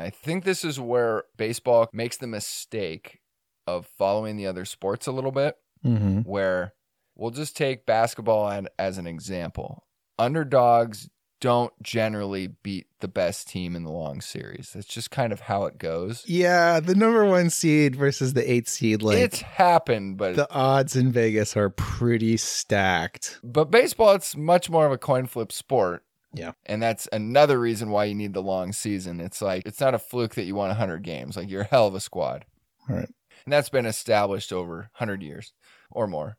And 0.00 0.07
I 0.07 0.11
think 0.11 0.45
this 0.45 0.64
is 0.64 0.80
where 0.80 1.25
baseball 1.37 1.88
makes 1.92 2.16
the 2.16 2.26
mistake 2.26 3.21
of 3.66 3.87
following 3.87 4.37
the 4.38 4.47
other 4.47 4.64
sports 4.64 5.07
a 5.07 5.12
little 5.12 5.33
bit, 5.33 5.57
Mm-hmm. 5.85 6.21
where 6.21 6.73
we'll 7.16 7.30
just 7.30 7.57
take 7.57 7.87
basketball 7.87 8.66
as 8.78 8.99
an 8.99 9.07
example. 9.07 9.87
Underdogs 10.19 11.09
don't 11.40 11.73
generally 11.83 12.49
beat 12.62 12.87
the 13.00 13.09
best 13.09 13.49
team 13.49 13.75
in 13.75 13.83
the 13.85 13.90
long 13.90 14.21
series. 14.21 14.73
That's 14.75 14.87
just 14.87 15.11
kind 15.11 15.33
of 15.33 15.40
how 15.40 15.64
it 15.64 15.78
goes. 15.78 16.23
Yeah, 16.28 16.80
the 16.80 16.95
number 16.95 17.25
one 17.25 17.49
seed 17.49 17.97
versus 17.97 18.35
the 18.35 18.50
eight 18.50 18.69
seed, 18.69 19.00
like 19.02 19.16
it's 19.19 19.40
happened, 19.40 20.19
but 20.19 20.37
the 20.37 20.50
odds 20.52 20.97
in 20.97 21.11
Vegas 21.12 21.57
are 21.57 21.71
pretty 21.71 22.37
stacked. 22.37 23.40
but 23.42 23.71
baseball 23.71 24.12
it's 24.12 24.37
much 24.37 24.69
more 24.69 24.85
of 24.85 24.92
a 24.92 24.99
coin 24.99 25.25
flip 25.26 25.50
sport. 25.50 26.04
Yeah. 26.32 26.52
And 26.66 26.82
that's 26.82 27.08
another 27.12 27.58
reason 27.58 27.90
why 27.90 28.04
you 28.04 28.14
need 28.14 28.34
the 28.34 28.42
long 28.42 28.72
season. 28.72 29.20
It's 29.20 29.42
like 29.42 29.66
it's 29.66 29.80
not 29.80 29.94
a 29.94 29.99
fluke 29.99 30.34
that 30.34 30.44
you 30.44 30.54
won 30.54 30.68
100 30.68 31.02
games. 31.02 31.37
Like 31.37 31.50
you're 31.50 31.62
a 31.62 31.66
hell 31.66 31.87
of 31.87 31.94
a 31.94 32.00
squad. 32.00 32.44
Right. 32.88 33.08
And 33.44 33.52
that's 33.52 33.68
been 33.68 33.87
established 33.87 34.52
over 34.52 34.90
100 34.96 35.22
years 35.22 35.52
or 35.90 36.06
more. 36.06 36.37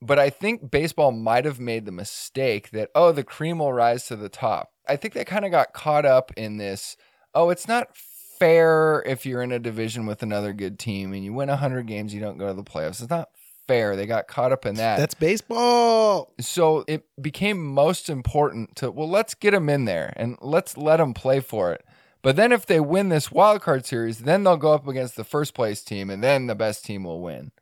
But 0.00 0.18
I 0.18 0.28
think 0.28 0.70
baseball 0.70 1.12
might 1.12 1.46
have 1.46 1.58
made 1.58 1.86
the 1.86 1.92
mistake 1.92 2.70
that, 2.70 2.90
oh, 2.94 3.12
the 3.12 3.24
cream 3.24 3.58
will 3.58 3.72
rise 3.72 4.06
to 4.06 4.16
the 4.16 4.28
top. 4.28 4.72
I 4.86 4.96
think 4.96 5.14
they 5.14 5.24
kind 5.24 5.44
of 5.44 5.50
got 5.50 5.72
caught 5.72 6.04
up 6.04 6.30
in 6.36 6.58
this, 6.58 6.96
oh, 7.34 7.48
it's 7.50 7.66
not 7.66 7.96
fair 7.96 9.02
if 9.06 9.24
you're 9.24 9.42
in 9.42 9.52
a 9.52 9.58
division 9.58 10.04
with 10.04 10.22
another 10.22 10.52
good 10.52 10.78
team 10.78 11.12
and 11.12 11.24
you 11.24 11.32
win 11.32 11.48
100 11.48 11.86
games, 11.86 12.12
you 12.12 12.20
don't 12.20 12.36
go 12.36 12.48
to 12.48 12.54
the 12.54 12.62
playoffs. 12.62 13.00
It's 13.00 13.08
not 13.08 13.30
fair. 13.66 13.96
They 13.96 14.06
got 14.06 14.28
caught 14.28 14.52
up 14.52 14.66
in 14.66 14.76
that. 14.76 14.98
That's 14.98 15.14
baseball. 15.14 16.32
so 16.40 16.84
it 16.86 17.04
became 17.20 17.64
most 17.64 18.08
important 18.08 18.76
to, 18.76 18.90
well, 18.90 19.08
let's 19.08 19.34
get 19.34 19.52
them 19.52 19.68
in 19.68 19.84
there 19.84 20.12
and 20.16 20.36
let's 20.40 20.76
let 20.76 20.98
them 20.98 21.14
play 21.14 21.40
for 21.40 21.72
it. 21.72 21.84
But 22.22 22.36
then 22.36 22.52
if 22.52 22.64
they 22.64 22.80
win 22.80 23.10
this 23.10 23.30
wild 23.30 23.60
card 23.60 23.84
series, 23.84 24.20
then 24.20 24.44
they'll 24.44 24.56
go 24.56 24.72
up 24.72 24.88
against 24.88 25.16
the 25.16 25.24
first 25.24 25.52
place 25.54 25.82
team 25.82 26.08
and 26.08 26.22
then 26.22 26.46
the 26.46 26.54
best 26.54 26.84
team 26.84 27.04
will 27.04 27.20
win. 27.20 27.52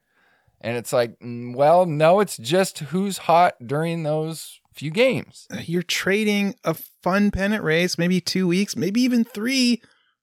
And 0.60 0.76
it's 0.76 0.92
like, 0.92 1.18
mm, 1.18 1.54
well, 1.56 1.86
no, 1.86 2.20
it's 2.20 2.36
just 2.36 2.78
who's 2.78 3.18
hot 3.18 3.56
during 3.66 4.04
those 4.04 4.60
few 4.72 4.90
games. 4.90 5.48
You're 5.64 5.82
trading 5.82 6.54
a 6.64 6.74
fun 6.74 7.30
pennant 7.30 7.64
race, 7.64 7.98
maybe 7.98 8.20
two 8.20 8.46
weeks, 8.46 8.76
maybe 8.76 9.00
even 9.02 9.24
three, 9.24 9.82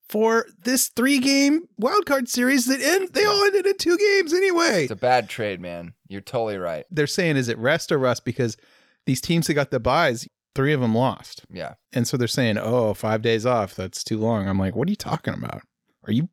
for 0.10 0.48
this 0.64 0.88
three 0.88 1.20
game 1.20 1.62
wild 1.78 2.06
card 2.06 2.28
series 2.28 2.66
that 2.66 2.82
end. 2.82 3.14
They 3.14 3.24
all 3.24 3.44
ended 3.46 3.68
in 3.68 3.78
two 3.78 3.98
games 3.98 4.34
anyway. 4.34 4.84
It's 4.84 4.92
a 4.92 4.96
bad 4.96 5.30
trade, 5.30 5.62
man. 5.62 5.94
You're 6.08 6.22
totally 6.22 6.58
right. 6.58 6.86
They're 6.90 7.08
saying, 7.08 7.38
is 7.38 7.48
it 7.48 7.58
rest 7.58 7.92
or 7.92 8.00
rust? 8.00 8.26
Because 8.26 8.58
these 9.06 9.22
teams 9.22 9.48
that 9.48 9.54
got 9.54 9.72
the 9.72 9.80
byes, 9.80 10.28
three 10.56 10.74
of 10.74 10.82
them 10.82 10.96
lost. 10.96 11.46
Yeah. 11.52 11.76
And 11.94 12.08
so 12.08 12.18
they're 12.18 12.28
saying, 12.28 12.58
oh, 12.58 12.94
five 12.94 13.22
days 13.22 13.46
off, 13.46 13.76
that's 13.76 14.04
too 14.04 14.18
long. 14.18 14.48
I'm 14.48 14.60
like, 14.60 14.76
what 14.76 14.88
are 14.88 14.92
you 14.92 14.98
talking 14.98 15.36
about? 15.36 15.62
Are 16.06 16.12
you 16.12 16.30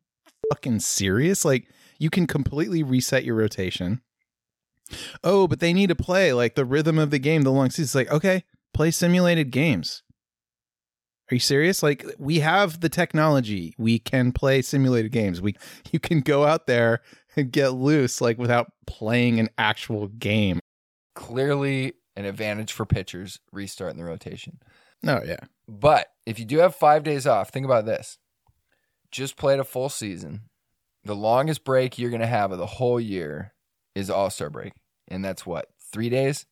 fucking 0.51 0.79
serious? 0.79 1.45
Like, 1.45 1.69
you 1.99 2.09
can 2.09 2.27
completely 2.27 2.83
reset 2.83 3.23
your 3.23 3.35
rotation. 3.35 4.01
Oh, 5.23 5.47
but 5.47 5.59
they 5.59 5.73
need 5.73 5.89
to 5.89 5.95
play 5.95 6.33
like 6.33 6.55
the 6.55 6.65
rhythm 6.65 6.97
of 6.97 7.11
the 7.11 7.19
game, 7.19 7.43
the 7.43 7.51
long 7.51 7.69
season. 7.69 7.83
It's 7.83 7.95
like, 7.95 8.11
okay, 8.11 8.43
play 8.73 8.89
simulated 8.89 9.51
games. 9.51 10.03
Are 11.29 11.35
you 11.35 11.39
serious? 11.39 11.83
Like, 11.83 12.05
we 12.17 12.39
have 12.39 12.79
the 12.79 12.89
technology. 12.89 13.75
We 13.77 13.99
can 13.99 14.31
play 14.31 14.61
simulated 14.61 15.11
games. 15.11 15.41
We 15.41 15.55
you 15.91 15.99
can 15.99 16.21
go 16.21 16.45
out 16.45 16.67
there 16.67 17.01
and 17.35 17.51
get 17.51 17.69
loose 17.69 18.21
like 18.21 18.37
without 18.37 18.71
playing 18.85 19.39
an 19.39 19.49
actual 19.57 20.07
game. 20.07 20.59
Clearly 21.15 21.93
an 22.15 22.25
advantage 22.25 22.71
for 22.71 22.85
pitchers 22.85 23.39
restarting 23.51 23.97
the 23.97 24.05
rotation. 24.05 24.59
No, 25.03 25.21
yeah. 25.25 25.41
But 25.67 26.07
if 26.25 26.39
you 26.39 26.45
do 26.45 26.57
have 26.59 26.75
five 26.75 27.03
days 27.03 27.27
off, 27.27 27.49
think 27.49 27.65
about 27.65 27.85
this. 27.85 28.17
Just 29.11 29.37
played 29.37 29.59
a 29.59 29.63
full 29.63 29.89
season. 29.89 30.41
The 31.03 31.15
longest 31.15 31.63
break 31.63 31.97
you're 31.97 32.09
going 32.09 32.21
to 32.21 32.27
have 32.27 32.51
of 32.51 32.57
the 32.57 32.65
whole 32.65 32.99
year 32.99 33.53
is 33.95 34.09
All 34.09 34.29
Star 34.29 34.49
break. 34.49 34.73
And 35.07 35.23
that's 35.23 35.45
what, 35.45 35.69
three 35.91 36.09
days? 36.09 36.45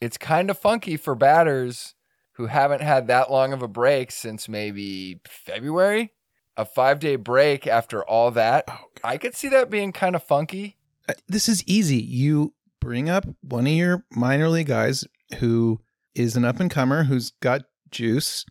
It's 0.00 0.16
kind 0.16 0.48
of 0.48 0.58
funky 0.58 0.96
for 0.96 1.14
batters 1.14 1.94
who 2.32 2.46
haven't 2.46 2.82
had 2.82 3.06
that 3.08 3.30
long 3.30 3.52
of 3.52 3.62
a 3.62 3.68
break 3.68 4.10
since 4.10 4.48
maybe 4.48 5.20
February. 5.26 6.12
A 6.56 6.64
five 6.64 6.98
day 6.98 7.16
break 7.16 7.66
after 7.66 8.04
all 8.04 8.30
that. 8.32 8.64
Oh, 8.68 8.76
I 9.02 9.16
could 9.16 9.34
see 9.34 9.48
that 9.48 9.70
being 9.70 9.92
kind 9.92 10.14
of 10.14 10.22
funky. 10.22 10.76
Uh, 11.08 11.14
this 11.26 11.48
is 11.48 11.64
easy. 11.66 11.96
You 11.96 12.54
bring 12.80 13.08
up 13.08 13.26
one 13.40 13.66
of 13.66 13.72
your 13.72 14.04
minor 14.10 14.48
league 14.48 14.66
guys 14.66 15.04
who 15.38 15.80
is 16.14 16.36
an 16.36 16.44
up 16.44 16.60
and 16.60 16.70
comer 16.70 17.04
who's 17.04 17.30
got 17.40 17.62
juice, 17.90 18.44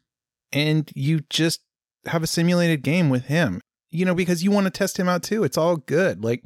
and 0.52 0.90
you 0.96 1.22
just 1.30 1.62
have 2.06 2.24
a 2.24 2.28
simulated 2.28 2.84
game 2.84 3.10
with 3.10 3.26
him. 3.26 3.62
You 3.92 4.06
know, 4.06 4.16
because 4.16 4.44
you 4.44 4.52
want 4.52 4.66
to 4.66 4.72
test 4.72 4.98
him 4.98 5.10
out 5.10 5.24
too. 5.24 5.44
It's 5.44 5.58
all 5.58 5.78
good. 5.78 6.24
Like, 6.24 6.44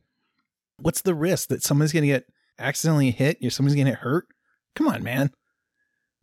what's 0.78 1.02
the 1.02 1.16
risk 1.16 1.50
that 1.50 1.64
somebody's 1.64 1.94
going 1.94 2.04
to 2.04 2.08
get 2.08 2.26
accidentally 2.58 3.12
hit? 3.12 3.38
Or 3.44 3.50
somebody's 3.50 3.76
going 3.76 3.86
to 3.86 3.92
get 3.92 4.00
hurt? 4.00 4.28
Come 4.76 4.88
on, 4.88 5.04
man. 5.04 5.32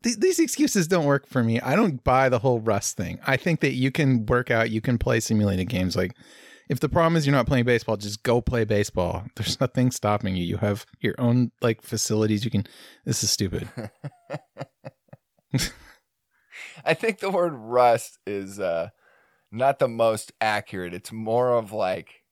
Th- 0.03 0.17
These 0.17 0.39
excuses 0.39 0.89
don't 0.89 1.05
work 1.05 1.27
for 1.27 1.43
me. 1.43 1.61
I 1.61 1.77
don't 1.77 2.03
buy 2.05 2.29
the 2.29 2.39
whole 2.39 2.61
rust 2.61 2.97
thing. 2.97 3.19
I 3.27 3.37
think 3.37 3.61
that 3.61 3.73
you 3.73 3.91
can 3.91 4.27
work 4.27 4.51
out, 4.51 4.71
you 4.71 4.81
can 4.81 4.99
play 4.99 5.21
simulated 5.21 5.69
games. 5.69 5.97
Like, 5.97 6.15
if 6.69 6.79
the 6.81 6.89
problem 6.89 7.17
is 7.17 7.27
you're 7.27 7.35
not 7.35 7.47
playing 7.49 7.65
baseball, 7.65 7.97
just 7.97 8.23
go 8.23 8.41
play 8.41 8.65
baseball. 8.65 9.25
There's 9.37 9.61
nothing 9.61 9.91
stopping 9.91 10.37
you. 10.37 10.45
You 10.45 10.59
have 10.59 10.87
your 11.01 11.15
own 11.19 11.51
like 11.61 11.83
facilities. 11.83 12.45
You 12.45 12.51
can. 12.51 12.65
This 13.05 13.25
is 13.25 13.31
stupid. 13.31 13.69
I 16.85 16.95
think 16.95 17.19
the 17.19 17.31
word 17.31 17.55
rust 17.55 18.19
is 18.27 18.61
uh, 18.61 18.91
not 19.51 19.81
the 19.81 19.89
most 19.89 20.33
accurate. 20.41 20.95
It's 20.95 21.13
more 21.13 21.57
of 21.57 21.73
like 21.73 22.23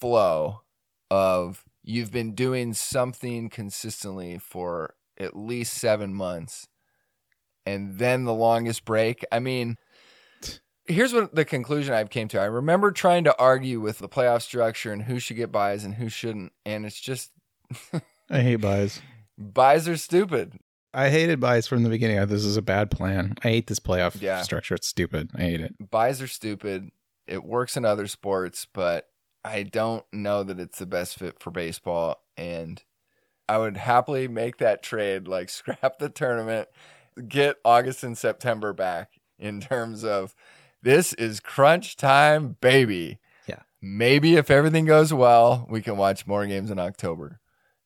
flow 0.00 0.62
of 1.10 1.64
you've 1.82 2.12
been 2.12 2.34
doing 2.34 2.74
something 2.74 3.48
consistently 3.48 4.38
for 4.38 4.94
at 5.18 5.36
least 5.36 5.74
seven 5.74 6.12
months, 6.14 6.66
and 7.68 7.98
then 7.98 8.24
the 8.24 8.34
longest 8.34 8.84
break. 8.84 9.24
I 9.32 9.38
mean, 9.38 9.76
here's 10.86 11.12
what 11.12 11.34
the 11.34 11.44
conclusion 11.44 11.94
I've 11.94 12.10
came 12.10 12.28
to. 12.28 12.40
I 12.40 12.44
remember 12.46 12.90
trying 12.90 13.24
to 13.24 13.36
argue 13.38 13.80
with 13.80 13.98
the 13.98 14.08
playoff 14.08 14.42
structure 14.42 14.92
and 14.92 15.02
who 15.02 15.18
should 15.18 15.36
get 15.36 15.52
byes 15.52 15.84
and 15.84 15.94
who 15.94 16.08
shouldn't, 16.08 16.52
and 16.64 16.84
it's 16.86 17.00
just 17.00 17.30
I 18.30 18.40
hate 18.40 18.56
byes. 18.56 19.00
byes 19.36 19.88
are 19.88 19.96
stupid. 19.96 20.54
I 20.94 21.10
hated 21.10 21.38
byes 21.38 21.66
from 21.66 21.82
the 21.82 21.90
beginning. 21.90 22.16
This 22.26 22.44
is 22.44 22.56
a 22.56 22.62
bad 22.62 22.90
plan. 22.90 23.34
I 23.44 23.48
hate 23.48 23.66
this 23.66 23.78
playoff 23.78 24.20
Yeah. 24.20 24.40
structure. 24.42 24.74
It's 24.74 24.88
stupid. 24.88 25.30
I 25.34 25.42
hate 25.42 25.60
it. 25.60 25.74
byes 25.90 26.22
are 26.22 26.26
stupid. 26.26 26.90
It 27.26 27.44
works 27.44 27.76
in 27.76 27.84
other 27.84 28.06
sports, 28.06 28.66
but 28.72 29.06
I 29.44 29.64
don't 29.64 30.04
know 30.14 30.42
that 30.42 30.58
it's 30.58 30.78
the 30.78 30.86
best 30.86 31.18
fit 31.18 31.40
for 31.40 31.50
baseball. 31.50 32.22
And 32.38 32.82
I 33.50 33.58
would 33.58 33.76
happily 33.76 34.28
make 34.28 34.56
that 34.58 34.82
trade, 34.82 35.28
like 35.28 35.50
scrap 35.58 35.98
the 35.98 36.08
tournament, 36.08 36.68
get 37.26 37.56
August 37.64 38.02
and 38.04 38.16
September 38.16 38.72
back 38.72 39.12
in 39.38 39.60
terms 39.60 40.04
of 40.04 40.34
this 40.82 41.12
is 41.14 41.40
crunch 41.40 41.96
time, 41.96 42.56
baby. 42.60 43.18
Yeah. 43.48 43.60
Maybe 43.82 44.36
if 44.36 44.50
everything 44.50 44.84
goes 44.84 45.12
well, 45.12 45.66
we 45.70 45.80
can 45.82 45.96
watch 45.96 46.26
more 46.26 46.46
games 46.46 46.70
in 46.70 46.78
October. 46.78 47.40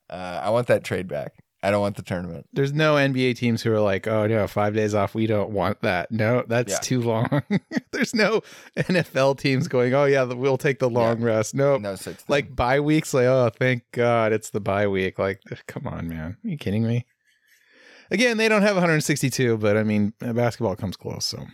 Uh, 0.09 0.41
I 0.43 0.49
want 0.51 0.67
that 0.67 0.83
trade 0.83 1.07
back. 1.07 1.33
I 1.65 1.71
don't 1.71 1.79
want 1.79 1.95
the 1.95 2.01
tournament. 2.03 2.45
There's 2.51 2.73
no 2.73 2.95
NBA 2.95 3.37
teams 3.37 3.61
who 3.61 3.71
are 3.71 3.79
like, 3.79 4.05
oh 4.05 4.27
no, 4.27 4.45
five 4.47 4.73
days 4.73 4.93
off. 4.93 5.15
We 5.15 5.27
don't 5.27 5.51
want 5.51 5.79
that. 5.81 6.11
No, 6.11 6.43
that's 6.45 6.73
Yeah. 6.73 6.79
too 6.79 7.01
long. 7.01 7.41
There's 7.93 8.13
no 8.13 8.41
NFL 8.77 9.37
teams 9.39 9.69
going, 9.69 9.93
oh 9.93 10.03
yeah, 10.03 10.23
we'll 10.23 10.57
take 10.57 10.79
the 10.79 10.89
long 10.89 11.21
rest. 11.21 11.55
No, 11.55 11.77
No 11.77 11.95
such 11.95 12.15
thing. 12.17 12.25
like 12.27 12.53
bye 12.53 12.81
weeks. 12.81 13.13
Like, 13.13 13.27
oh, 13.27 13.49
thank 13.57 13.83
God 13.93 14.33
it's 14.33 14.49
the 14.49 14.59
bye 14.59 14.87
week. 14.87 15.17
Like, 15.17 15.39
come 15.67 15.87
on, 15.87 16.09
man. 16.09 16.35
Are 16.43 16.47
you 16.49 16.57
kidding 16.57 16.85
me? 16.85 17.05
Again, 18.11 18.37
they 18.37 18.47
don't 18.49 18.61
have 18.61 18.75
162, 18.75 19.57
but 19.57 19.77
I 19.77 19.83
mean, 19.83 20.13
basketball 20.19 20.75
comes 20.75 20.95
close. 20.97 21.25
So 21.25 21.45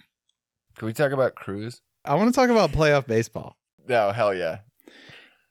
can 0.78 0.86
we 0.86 0.94
talk 0.94 1.12
about 1.12 1.36
Cruise? 1.36 1.82
I 2.06 2.16
want 2.16 2.34
to 2.34 2.40
talk 2.40 2.50
about 2.50 2.72
playoff 2.72 3.08
baseball. 3.08 3.58
No, 3.88 4.12
hell 4.12 4.34
yeah. 4.34 4.60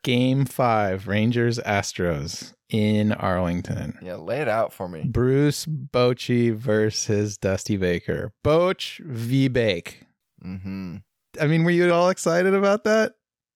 Game 0.05 0.45
five, 0.45 1.09
Rangers 1.09 1.59
Astros 1.59 2.55
in 2.71 3.13
Arlington. 3.13 3.99
Yeah, 4.01 4.17
lay 4.17 4.41
it 4.41 4.49
out 4.49 4.73
for 4.73 4.89
me. 4.89 5.05
Bruce 5.05 5.67
Bochy 5.67 6.55
versus 6.55 7.37
Dusty 7.37 7.77
Baker. 7.77 8.33
Boch 8.45 8.99
v 9.05 9.49
Bake. 9.49 10.05
Mm-hmm. 10.45 10.97
I 11.41 11.47
mean, 11.47 11.65
were 11.65 11.71
you 11.71 11.93
all 11.93 12.11
excited 12.11 12.55
about 12.55 12.85
that? 12.85 13.15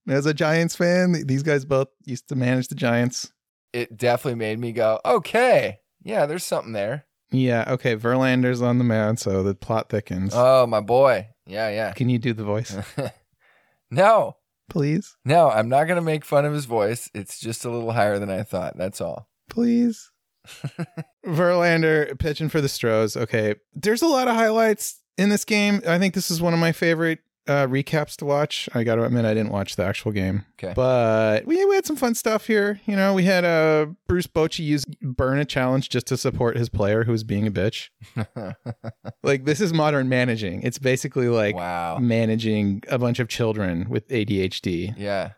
As 0.08 0.26
a 0.26 0.34
Giants 0.34 0.74
fan, 0.74 1.26
these 1.26 1.42
guys 1.42 1.64
both 1.64 1.88
used 2.04 2.28
to 2.28 2.34
manage 2.34 2.68
the 2.68 2.74
Giants. 2.74 3.32
it 3.72 3.96
definitely 3.96 4.38
made 4.38 4.58
me 4.58 4.72
go, 4.72 5.00
okay, 5.04 5.78
yeah, 6.02 6.26
there's 6.26 6.44
something 6.44 6.72
there. 6.72 7.06
Yeah, 7.32 7.64
okay. 7.68 7.96
Verlander's 7.96 8.62
on 8.62 8.78
the 8.78 8.84
mound, 8.84 9.18
so 9.18 9.42
the 9.42 9.54
plot 9.54 9.88
thickens. 9.88 10.32
Oh, 10.34 10.66
my 10.66 10.80
boy. 10.80 11.28
Yeah, 11.46 11.68
yeah. 11.70 11.92
Can 11.92 12.08
you 12.08 12.18
do 12.18 12.32
the 12.32 12.44
voice, 12.44 12.76
no, 13.90 14.36
please? 14.70 15.16
no, 15.24 15.50
I'm 15.50 15.68
not 15.68 15.84
going 15.84 15.96
to 15.96 16.02
make 16.02 16.24
fun 16.24 16.44
of 16.44 16.52
his 16.52 16.66
voice. 16.66 17.10
It's 17.14 17.40
just 17.40 17.64
a 17.64 17.70
little 17.70 17.92
higher 17.92 18.18
than 18.18 18.30
I 18.30 18.42
thought. 18.42 18.76
That's 18.76 19.00
all. 19.00 19.28
Please. 19.50 20.10
Verlander 21.26 22.18
pitching 22.18 22.48
for 22.48 22.60
the 22.60 22.68
Stros. 22.68 23.16
Okay. 23.16 23.54
There's 23.74 24.02
a 24.02 24.06
lot 24.06 24.28
of 24.28 24.34
highlights 24.34 25.00
in 25.18 25.28
this 25.28 25.44
game. 25.44 25.82
I 25.86 25.98
think 25.98 26.14
this 26.14 26.30
is 26.30 26.40
one 26.42 26.52
of 26.54 26.60
my 26.60 26.72
favorite 26.72 27.20
uh, 27.48 27.66
recaps 27.66 28.16
to 28.16 28.24
watch. 28.24 28.68
I 28.74 28.84
got 28.84 28.96
to 28.96 29.04
admit, 29.04 29.24
I 29.24 29.34
didn't 29.34 29.50
watch 29.50 29.76
the 29.76 29.84
actual 29.84 30.12
game. 30.12 30.44
Okay. 30.62 30.72
But 30.74 31.46
we, 31.46 31.64
we 31.64 31.74
had 31.74 31.86
some 31.86 31.96
fun 31.96 32.14
stuff 32.14 32.46
here. 32.46 32.80
You 32.86 32.96
know, 32.96 33.14
we 33.14 33.24
had 33.24 33.44
uh, 33.44 33.86
Bruce 34.06 34.26
Bochy 34.26 34.64
use 34.64 34.84
burn 35.00 35.38
a 35.38 35.44
challenge 35.44 35.88
just 35.88 36.06
to 36.08 36.16
support 36.16 36.56
his 36.56 36.68
player 36.68 37.04
who 37.04 37.12
was 37.12 37.24
being 37.24 37.46
a 37.46 37.50
bitch. 37.50 37.90
Like, 39.24 39.44
this 39.44 39.60
is 39.60 39.72
modern 39.72 40.08
managing. 40.08 40.62
It's 40.62 40.78
basically 40.78 41.28
like 41.28 41.54
wow. 41.54 41.98
managing 41.98 42.82
a 42.88 42.98
bunch 42.98 43.20
of 43.20 43.28
children 43.28 43.86
with 43.88 44.08
ADHD. 44.08 44.94
Yeah. 44.96 45.32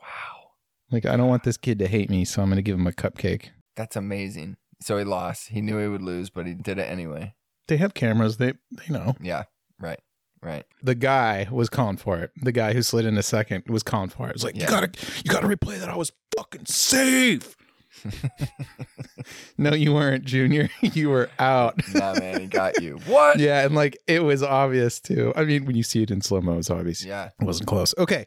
Wow. 0.00 0.50
Like, 0.90 1.06
I 1.06 1.16
don't 1.16 1.28
want 1.28 1.44
this 1.44 1.56
kid 1.56 1.78
to 1.78 1.88
hate 1.88 2.10
me, 2.10 2.26
so 2.26 2.42
I'm 2.42 2.48
going 2.48 2.56
to 2.56 2.62
give 2.62 2.78
him 2.78 2.86
a 2.86 2.92
cupcake. 2.92 3.48
That's 3.76 3.96
amazing. 3.96 4.56
So 4.82 4.98
he 4.98 5.04
lost. 5.04 5.48
He 5.48 5.62
knew 5.62 5.78
he 5.78 5.88
would 5.88 6.02
lose, 6.02 6.28
but 6.28 6.46
he 6.46 6.54
did 6.54 6.78
it 6.78 6.90
anyway. 6.90 7.34
They 7.68 7.76
have 7.78 7.94
cameras. 7.94 8.36
They 8.36 8.54
they 8.72 8.92
know. 8.92 9.14
Yeah. 9.20 9.44
Right. 9.78 10.00
Right. 10.42 10.64
The 10.82 10.94
guy 10.94 11.46
was 11.50 11.68
calling 11.68 11.98
for 11.98 12.18
it. 12.18 12.30
The 12.40 12.52
guy 12.52 12.72
who 12.72 12.82
slid 12.82 13.04
in 13.04 13.18
a 13.18 13.22
second 13.22 13.64
was 13.68 13.82
calling 13.82 14.08
for 14.08 14.26
it. 14.26 14.30
It 14.30 14.34
was 14.36 14.44
like, 14.44 14.56
Yeah. 14.56 14.62
you 14.62 14.68
gotta 14.68 14.90
you 15.24 15.30
gotta 15.30 15.46
replay 15.48 15.78
that. 15.78 15.88
I 15.90 15.96
was 15.96 16.12
fucking 16.36 16.66
safe. 16.66 17.56
no, 19.58 19.74
you 19.74 19.92
weren't, 19.92 20.24
Junior. 20.24 20.70
you 20.80 21.10
were 21.10 21.30
out. 21.38 21.80
nah, 21.94 22.14
man, 22.14 22.40
he 22.40 22.46
got 22.46 22.80
you. 22.82 22.98
What? 23.06 23.38
yeah, 23.38 23.64
and 23.64 23.74
like 23.74 23.98
it 24.06 24.22
was 24.22 24.42
obvious 24.42 25.00
too. 25.00 25.32
I 25.36 25.44
mean, 25.44 25.66
when 25.66 25.76
you 25.76 25.82
see 25.82 26.02
it 26.02 26.10
in 26.10 26.20
slow 26.20 26.40
mo, 26.40 26.58
it's 26.58 26.70
obvious. 26.70 27.04
Yeah. 27.04 27.30
It 27.40 27.44
wasn't 27.44 27.68
close. 27.68 27.94
Okay. 27.98 28.26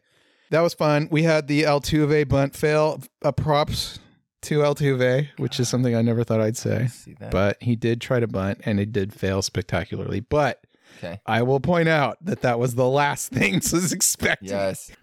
That 0.52 0.62
was 0.62 0.76
fun. 0.76 1.08
We 1.10 1.24
had 1.24 1.48
the 1.48 1.64
Altuve 1.64 2.28
bunt 2.28 2.56
fail. 2.56 3.02
Uh, 3.24 3.32
props 3.32 3.98
to 4.42 4.60
Altuve, 4.60 5.30
which 5.38 5.60
is 5.60 5.68
something 5.68 5.96
I 5.96 6.04
never 6.04 6.24
thought 6.24 6.42
I'd 6.42 6.58
say. 6.58 6.90
But 7.32 7.58
he 7.64 7.76
did 7.76 8.02
try 8.02 8.20
to 8.20 8.28
bunt 8.28 8.62
and 8.66 8.80
it 8.80 8.92
did 8.92 9.14
fail 9.14 9.42
spectacularly. 9.42 10.20
But 10.20 10.64
okay. 10.98 11.20
I 11.26 11.42
will 11.44 11.60
point 11.60 11.90
out 11.90 12.18
that 12.22 12.42
that 12.42 12.60
was 12.60 12.76
the 12.76 12.88
last 12.88 13.32
thing 13.32 13.56
was 13.56 13.94
expected. 13.94 14.50
Yes. 14.50 14.92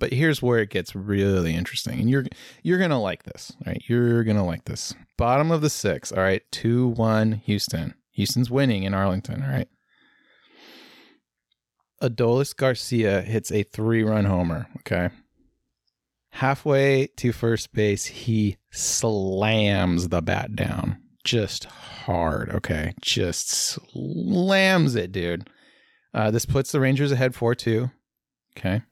But 0.00 0.14
here's 0.14 0.40
where 0.40 0.60
it 0.60 0.70
gets 0.70 0.94
really 0.94 1.54
interesting, 1.54 2.00
and 2.00 2.08
you're 2.08 2.24
you're 2.62 2.78
gonna 2.78 3.02
like 3.02 3.24
this, 3.24 3.52
all 3.54 3.70
right? 3.70 3.82
You're 3.86 4.24
gonna 4.24 4.46
like 4.46 4.64
this. 4.64 4.94
Bottom 5.18 5.50
of 5.50 5.60
the 5.60 5.68
six, 5.68 6.10
all 6.10 6.22
right. 6.22 6.40
Two 6.50 6.88
one 6.88 7.32
Houston. 7.44 7.92
Houston's 8.12 8.50
winning 8.50 8.84
in 8.84 8.94
Arlington, 8.94 9.42
all 9.42 9.50
right. 9.50 9.68
Adolis 12.02 12.56
Garcia 12.56 13.20
hits 13.20 13.52
a 13.52 13.62
three 13.62 14.02
run 14.02 14.24
homer. 14.24 14.68
Okay. 14.78 15.10
Halfway 16.30 17.08
to 17.18 17.32
first 17.32 17.74
base, 17.74 18.06
he 18.06 18.56
slams 18.70 20.08
the 20.08 20.22
bat 20.22 20.56
down 20.56 21.02
just 21.24 21.64
hard. 21.64 22.50
Okay. 22.50 22.94
Just 23.00 23.50
slams 23.50 24.94
it, 24.94 25.12
dude. 25.12 25.48
Uh, 26.14 26.30
this 26.30 26.46
puts 26.46 26.72
the 26.72 26.80
Rangers 26.80 27.12
ahead 27.12 27.34
4 27.34 27.54
2. 27.54 27.90
Okay. 28.56 28.82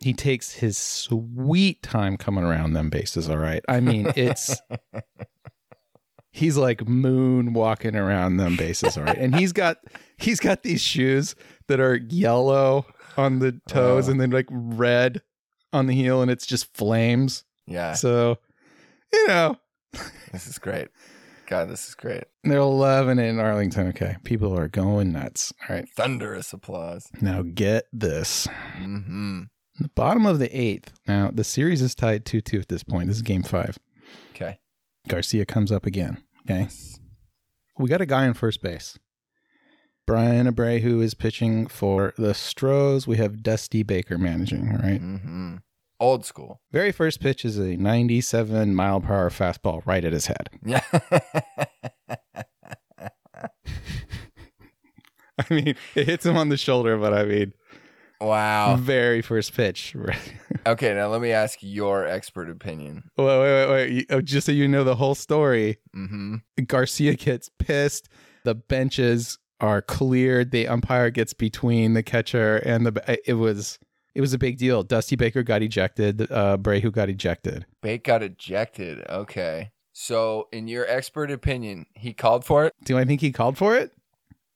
He 0.00 0.12
takes 0.12 0.52
his 0.52 0.76
sweet 0.76 1.82
time 1.82 2.16
coming 2.16 2.44
around 2.44 2.74
them 2.74 2.90
bases. 2.90 3.30
All 3.30 3.38
right. 3.38 3.64
I 3.68 3.80
mean, 3.80 4.12
it's. 4.16 4.60
He's 6.30 6.56
like 6.56 6.88
moon 6.88 7.52
walking 7.52 7.94
around 7.94 8.38
them 8.38 8.56
bases, 8.56 8.98
all 8.98 9.04
right. 9.04 9.16
And 9.16 9.36
he's 9.36 9.52
got 9.52 9.76
he's 10.16 10.40
got 10.40 10.64
these 10.64 10.80
shoes 10.80 11.36
that 11.68 11.78
are 11.78 11.94
yellow 11.94 12.86
on 13.16 13.38
the 13.38 13.60
toes 13.68 14.08
Oh. 14.08 14.10
and 14.10 14.20
then 14.20 14.30
like 14.30 14.48
red 14.50 15.22
on 15.72 15.86
the 15.86 15.94
heel, 15.94 16.22
and 16.22 16.32
it's 16.32 16.44
just 16.44 16.76
flames. 16.76 17.44
Yeah. 17.68 17.92
So, 17.92 18.38
you 19.12 19.28
know, 19.28 19.56
This 20.32 20.46
is 20.46 20.58
great. 20.58 20.88
God, 21.46 21.68
this 21.68 21.88
is 21.88 21.94
great. 21.94 22.24
they're 22.42 22.62
loving 22.62 23.18
it 23.18 23.26
in 23.26 23.38
Arlington. 23.38 23.88
Okay. 23.88 24.16
People 24.24 24.58
are 24.58 24.66
going 24.68 25.12
nuts. 25.12 25.52
All 25.68 25.76
right. 25.76 25.86
Thunderous 25.96 26.52
applause. 26.52 27.08
Now 27.20 27.42
get 27.42 27.84
this. 27.92 28.46
Mm-hmm. 28.78 29.42
The 29.78 29.90
bottom 29.94 30.24
of 30.24 30.38
the 30.38 30.56
eighth. 30.56 30.92
Now, 31.06 31.30
the 31.32 31.44
series 31.44 31.82
is 31.82 31.94
tied 31.94 32.24
2 32.24 32.40
2 32.40 32.60
at 32.60 32.68
this 32.68 32.82
point. 32.84 33.08
This 33.08 33.16
is 33.16 33.22
game 33.22 33.42
five. 33.42 33.78
Okay. 34.34 34.58
Garcia 35.08 35.44
comes 35.44 35.70
up 35.70 35.84
again. 35.84 36.22
Okay. 36.48 36.68
We 37.78 37.88
got 37.88 38.00
a 38.00 38.06
guy 38.06 38.24
in 38.26 38.34
first 38.34 38.62
base. 38.62 38.98
Bryan 40.06 40.46
Abreu 40.46 41.02
is 41.02 41.14
pitching 41.14 41.66
for 41.66 42.12
the 42.18 42.34
Stros. 42.34 43.06
We 43.06 43.16
have 43.16 43.42
Dusty 43.42 43.82
Baker 43.82 44.18
managing, 44.18 44.68
all 44.68 44.76
right? 44.78 45.00
Mm-hmm. 45.00 45.56
Old 46.00 46.24
school. 46.24 46.60
Very 46.72 46.92
first 46.92 47.20
pitch 47.20 47.44
is 47.44 47.58
a 47.58 47.76
97 47.76 48.74
mile 48.74 49.00
per 49.00 49.14
hour 49.14 49.30
fastball 49.30 49.84
right 49.86 50.04
at 50.04 50.12
his 50.12 50.26
head. 50.26 50.50
Yeah. 50.64 50.80
I 55.38 55.52
mean, 55.54 55.74
it 55.94 56.06
hits 56.06 56.24
him 56.26 56.36
on 56.36 56.48
the 56.48 56.56
shoulder, 56.56 56.96
but 56.96 57.12
I 57.12 57.24
mean, 57.24 57.52
wow. 58.20 58.76
very 58.76 59.22
first 59.22 59.54
pitch. 59.54 59.94
Okay, 60.66 60.94
now 60.94 61.08
let 61.08 61.20
me 61.20 61.30
ask 61.30 61.58
your 61.60 62.06
expert 62.06 62.48
opinion. 62.48 63.02
wait, 63.18 63.26
wait, 63.26 63.38
wait, 63.38 63.68
wait. 63.70 64.06
Oh, 64.08 64.22
Just 64.22 64.46
so 64.46 64.52
you 64.52 64.66
know 64.66 64.82
the 64.82 64.94
whole 64.94 65.14
story, 65.14 65.76
Mm-hmm. 65.94 66.36
Garcia 66.66 67.16
gets 67.16 67.50
pissed. 67.58 68.08
The 68.44 68.54
benches 68.54 69.36
are 69.60 69.82
cleared. 69.82 70.52
The 70.52 70.66
umpire 70.68 71.10
gets 71.10 71.34
between 71.34 71.92
the 71.92 72.02
catcher 72.02 72.56
and 72.56 72.86
the. 72.86 73.18
It 73.28 73.34
was 73.34 73.78
it 74.14 74.20
was 74.20 74.32
a 74.32 74.38
big 74.38 74.58
deal. 74.58 74.82
Dusty 74.82 75.16
Baker 75.16 75.42
got 75.42 75.62
ejected. 75.62 76.22
Uh, 76.30 76.56
Abreu 76.56 76.92
got 76.92 77.08
ejected. 77.08 77.66
Bake 77.82 78.04
got 78.04 78.22
ejected. 78.22 79.04
Okay. 79.08 79.70
So, 79.92 80.48
in 80.52 80.66
your 80.68 80.86
expert 80.88 81.30
opinion, 81.30 81.86
he 81.94 82.12
called 82.12 82.44
for 82.44 82.64
it? 82.64 82.72
Do 82.84 82.98
I 82.98 83.04
think 83.04 83.20
he 83.20 83.30
called 83.32 83.56
for 83.56 83.76
it? 83.76 83.92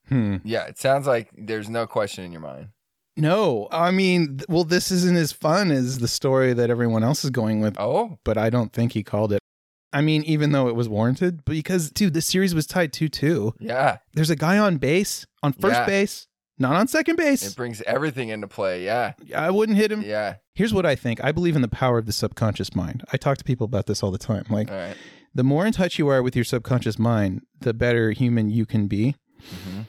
Hmm. 0.09 0.37
Yeah, 0.45 0.65
it 0.65 0.79
sounds 0.79 1.07
like 1.07 1.31
there's 1.37 1.69
no 1.69 1.87
question 1.87 2.25
in 2.25 2.33
your 2.33 2.41
mind. 2.41 2.69
No, 3.17 3.67
I 3.73 3.91
mean, 3.91 4.41
well, 4.49 4.63
this 4.65 4.91
isn't 4.93 5.17
as 5.17 5.33
fun 5.33 5.71
as 5.73 5.99
the 5.99 6.07
story 6.09 6.53
that 6.53 6.71
everyone 6.71 7.03
else 7.03 7.25
is 7.25 7.31
going 7.31 7.61
with. 7.61 7.75
Oh, 7.79 8.19
But 8.25 8.39
I 8.39 8.49
don't 8.49 8.73
think 8.73 8.93
he 8.93 9.03
called 9.03 9.33
it. 9.33 9.41
I 9.93 10.03
mean, 10.03 10.23
even 10.25 10.53
though 10.53 10.69
it 10.69 10.77
was 10.77 10.89
warranted, 10.89 11.45
because 11.45 11.91
dude, 11.91 12.15
the 12.15 12.21
series 12.21 12.55
was 12.55 12.67
tied 12.67 12.93
two 12.93 13.09
two. 13.09 13.55
yeah. 13.59 13.99
There's 14.15 14.31
a 14.31 14.37
guy 14.37 14.57
on 14.59 14.77
base, 14.77 15.27
on 15.43 15.53
first 15.53 15.75
Yeah. 15.81 15.87
base, 15.87 16.28
not 16.59 16.75
on 16.77 16.89
second 16.89 17.17
base. 17.17 17.47
It 17.47 17.57
brings 17.57 17.81
everything 17.83 18.29
into 18.31 18.49
play. 18.49 18.85
Yeah. 18.85 19.13
I 19.35 19.51
wouldn't 19.51 19.79
hit 19.79 19.93
him. 19.93 20.03
Yeah. 20.03 20.37
Here's 20.55 20.75
what 20.75 20.85
I 20.87 20.95
think. 20.95 21.23
I 21.23 21.33
believe 21.33 21.57
in 21.57 21.63
the 21.63 21.69
power 21.69 21.99
of 21.99 22.07
the 22.07 22.13
subconscious 22.13 22.75
mind. 22.75 23.05
I 23.13 23.17
talk 23.17 23.39
to 23.39 23.45
people 23.45 23.65
about 23.65 23.87
this 23.87 24.03
all 24.03 24.11
the 24.11 24.19
time. 24.19 24.45
Like, 24.51 24.71
All 24.71 24.77
right. 24.77 24.97
the 25.35 25.45
more 25.45 25.65
in 25.67 25.73
touch 25.73 25.99
you 25.99 26.09
are 26.09 26.23
with 26.23 26.35
your 26.35 26.45
subconscious 26.45 26.99
mind, 26.99 27.43
the 27.61 27.73
better 27.75 28.11
human 28.11 28.51
you 28.51 28.67
can 28.67 28.89
be. 28.89 29.15
hmm 29.41 29.83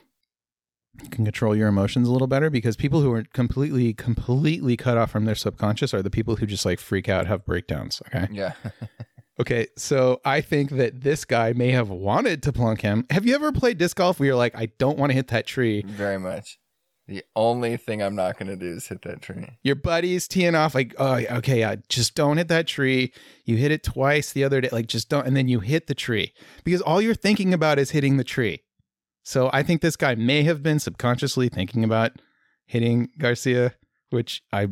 You 1.02 1.10
can 1.10 1.26
control 1.26 1.56
your 1.56 1.70
emotions 1.70 2.08
a 2.08 2.12
little 2.12 2.28
better 2.28 2.50
because 2.50 2.76
people 2.76 3.02
who 3.02 3.12
are 3.14 3.24
completely, 3.34 3.94
completely 3.94 4.76
cut 4.78 4.98
off 4.98 5.10
from 5.12 5.26
their 5.26 5.36
subconscious 5.36 5.94
are 5.94 6.02
the 6.04 6.10
people 6.10 6.36
who 6.36 6.46
just 6.46 6.66
like 6.66 6.80
freak 6.80 7.08
out, 7.10 7.26
have 7.28 7.46
breakdowns. 7.46 8.02
Okay. 8.08 8.28
Yeah. 8.32 8.54
Okay. 9.40 9.68
So 9.78 10.20
I 10.26 10.42
think 10.42 10.72
that 10.72 11.02
this 11.02 11.26
guy 11.26 11.54
may 11.54 11.72
have 11.72 11.90
wanted 11.90 12.44
to 12.44 12.52
plunk 12.52 12.82
him. 12.82 13.06
Have 13.10 13.26
you 13.26 13.36
ever 13.36 13.52
played 13.52 13.78
disc 13.78 13.98
golf 13.98 14.20
where 14.20 14.28
you're 14.28 14.36
like, 14.36 14.56
I 14.56 14.68
don't 14.78 14.98
want 14.98 15.12
to 15.12 15.16
hit 15.16 15.30
that 15.30 15.48
tree? 15.48 15.84
Very 15.86 16.20
much. 16.20 16.60
The 17.10 17.24
only 17.36 17.76
thing 17.76 18.04
I'm 18.04 18.16
not 18.16 18.38
going 18.38 18.50
to 18.50 18.56
do 18.56 18.68
is 18.68 18.88
hit 18.88 19.02
that 19.02 19.24
tree. 19.24 19.58
Your 19.64 19.74
buddy's 19.74 20.28
teeing 20.28 20.54
off 20.54 20.76
like, 20.76 20.94
oh, 21.00 21.16
okay, 21.16 21.62
yeah, 21.62 21.78
just 21.90 22.14
don't 22.14 22.38
hit 22.38 22.50
that 22.50 22.68
tree. 22.68 23.12
You 23.46 23.58
hit 23.58 23.72
it 23.72 23.82
twice 23.82 24.32
the 24.32 24.44
other 24.44 24.62
day, 24.62 24.70
like 24.72 24.86
just 24.86 25.10
don't, 25.10 25.26
and 25.26 25.36
then 25.36 25.48
you 25.48 25.60
hit 25.60 25.88
the 25.88 25.96
tree 25.96 26.34
because 26.64 26.84
all 26.84 27.02
you're 27.02 27.16
thinking 27.16 27.52
about 27.52 27.80
is 27.80 27.90
hitting 27.90 28.18
the 28.18 28.24
tree. 28.24 28.62
So 29.24 29.50
I 29.52 29.64
think 29.64 29.82
this 29.82 29.96
guy 29.96 30.14
may 30.14 30.44
have 30.44 30.62
been 30.62 30.78
subconsciously 30.78 31.50
thinking 31.50 31.84
about 31.84 32.12
hitting 32.68 33.10
Garcia, 33.18 33.74
which 34.12 34.44
I, 34.54 34.68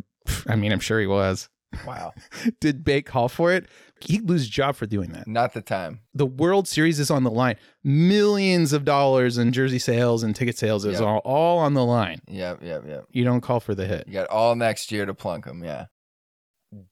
I 0.48 0.56
mean, 0.56 0.72
I'm 0.72 0.80
sure 0.80 1.00
he 1.00 1.08
was. 1.08 1.50
Wow. 1.86 2.14
Did 2.62 2.84
Bake 2.84 3.06
call 3.06 3.30
for 3.30 3.52
it? 3.54 3.68
He'd 4.02 4.30
lose 4.30 4.42
his 4.42 4.50
job 4.50 4.76
for 4.76 4.86
doing 4.86 5.12
that. 5.12 5.28
Not 5.28 5.54
the 5.54 5.62
time. 5.62 6.02
The 6.14 6.26
World 6.26 6.68
Series 6.68 7.00
is 7.00 7.10
on 7.12 7.24
the 7.24 7.32
line. 7.32 7.56
Millions 7.84 8.74
of 8.74 8.86
dollars 8.86 9.38
in 9.38 9.52
jersey 9.52 9.80
sales 9.80 10.24
and 10.24 10.36
ticket 10.36 10.58
sales 10.58 10.86
is 10.86 11.00
Yeah. 11.00 11.06
all, 11.08 11.18
all 11.26 11.58
on 11.60 11.74
the 11.74 11.84
line. 11.84 12.20
Yep. 12.28 12.60
Yep. 12.64 12.84
Yep. 12.88 13.06
You 13.12 13.24
don't 13.24 13.42
call 13.42 13.60
for 13.60 13.74
the 13.76 13.86
hit. 13.86 14.06
You 14.08 14.14
got 14.14 14.28
all 14.28 14.56
next 14.56 14.92
year 14.92 15.06
to 15.06 15.14
plunk 15.14 15.46
them. 15.46 15.64
Yeah. 15.64 15.86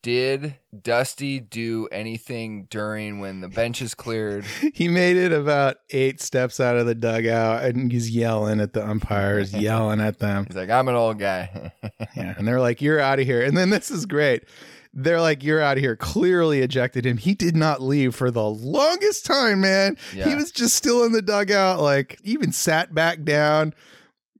Did 0.02 0.56
Dusty 0.84 1.40
do 1.42 1.90
anything 1.92 2.68
during 2.70 3.20
when 3.20 3.42
the 3.42 3.50
bench 3.50 3.82
is 3.82 3.94
cleared? 3.94 4.46
he 4.74 4.88
made 4.88 5.18
it 5.18 5.34
about 5.34 5.78
eight 5.90 6.22
steps 6.22 6.60
out 6.62 6.78
of 6.78 6.86
the 6.86 6.96
dugout 6.96 7.66
and 7.66 7.92
he's 7.92 8.10
yelling 8.10 8.62
at 8.62 8.72
the 8.72 8.88
umpires, 8.88 9.54
yelling 9.60 10.00
at 10.00 10.20
them. 10.20 10.46
He's 10.48 10.56
like, 10.56 10.70
I'm 10.70 10.88
an 10.88 10.96
old 10.96 11.20
guy. 11.20 11.72
Yeah. 12.16 12.34
And 12.38 12.48
they're 12.48 12.62
like, 12.62 12.82
You're 12.82 13.00
out 13.02 13.20
of 13.20 13.26
here. 13.26 13.42
And 13.44 13.58
then 13.58 13.70
this 13.70 13.92
is 13.92 14.06
great. 14.06 14.46
they're 14.94 15.20
like, 15.20 15.44
"You're 15.44 15.60
out 15.62 15.76
of 15.78 15.84
here." 15.84 15.98
Clearly 15.98 16.62
ejected 16.62 17.06
him. 17.06 17.18
He 17.18 17.34
did 17.36 17.56
not 17.58 17.82
leave 17.82 18.16
for 18.16 18.32
the 18.32 18.50
longest 18.50 19.26
time, 19.26 19.60
man. 19.60 19.98
He 20.14 20.34
was 20.36 20.52
just 20.52 20.76
still 20.78 21.04
in 21.04 21.12
the 21.12 21.22
dugout, 21.22 21.82
like 21.82 22.18
even 22.24 22.54
sat 22.54 22.94
back 22.94 23.24
down. 23.24 23.74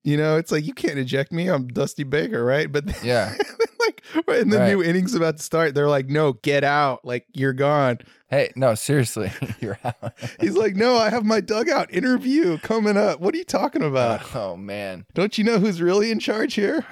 You 0.06 0.18
know, 0.18 0.38
it's 0.38 0.52
like 0.52 0.64
you 0.66 0.74
can't 0.74 1.00
eject 1.00 1.32
me. 1.32 1.50
I'm 1.50 1.68
Dusty 1.68 2.04
Baker, 2.04 2.46
right? 2.46 2.72
But 2.72 3.04
Yeah. 3.04 3.36
like 3.80 4.04
right 4.28 4.40
in 4.40 4.50
the 4.50 4.60
Right. 4.60 4.70
new 4.70 4.84
innings 4.84 5.16
about 5.16 5.38
to 5.38 5.44
start, 5.44 5.74
they're 5.74 5.90
like, 5.90 6.08
"No, 6.10 6.34
get 6.34 6.64
out! 6.64 7.04
Like 7.04 7.26
you're 7.34 7.54
gone." 7.54 7.98
Hey, 8.30 8.52
no, 8.56 8.76
seriously, 8.76 9.32
you're 9.60 9.80
out. 9.84 10.14
He's 10.40 10.56
like, 10.56 10.76
"No, 10.76 10.96
I 10.96 11.10
have 11.10 11.26
my 11.26 11.42
dugout 11.42 11.92
interview 11.92 12.60
coming 12.60 12.98
up. 12.98 13.20
What 13.20 13.34
are 13.34 13.38
you 13.40 13.44
talking 13.44 13.82
about? 13.82 14.22
oh 14.36 14.56
man, 14.56 15.06
Don't 15.16 15.40
you 15.40 15.44
know 15.44 15.58
who's 15.58 15.82
really 15.82 16.12
in 16.12 16.20
charge 16.20 16.54
here?" 16.54 16.86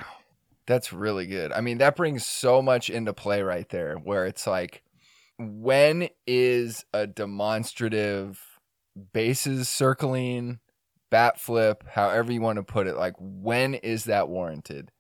that's 0.65 0.91
really 0.91 1.27
good. 1.27 1.51
I 1.51 1.61
mean, 1.61 1.77
that 1.79 1.95
brings 1.95 2.25
so 2.25 2.61
much 2.63 2.89
into 2.89 3.13
play 3.13 3.43
right 3.43 3.67
there, 3.69 3.95
where 3.97 4.25
it's 4.25 4.47
like, 4.47 4.81
when 5.37 6.09
is 6.25 6.83
a 6.93 7.05
demonstrative 7.05 8.39
bases 9.11 9.67
circling, 9.69 10.59
bat 11.13 11.39
flip, 11.39 11.83
however 11.87 12.31
you 12.31 12.41
want 12.41 12.55
to 12.55 12.63
put 12.63 12.87
it, 12.87 12.97
like 12.97 13.13
when 13.19 13.75
is 13.75 14.05
that 14.05 14.29
warranted? 14.29 14.91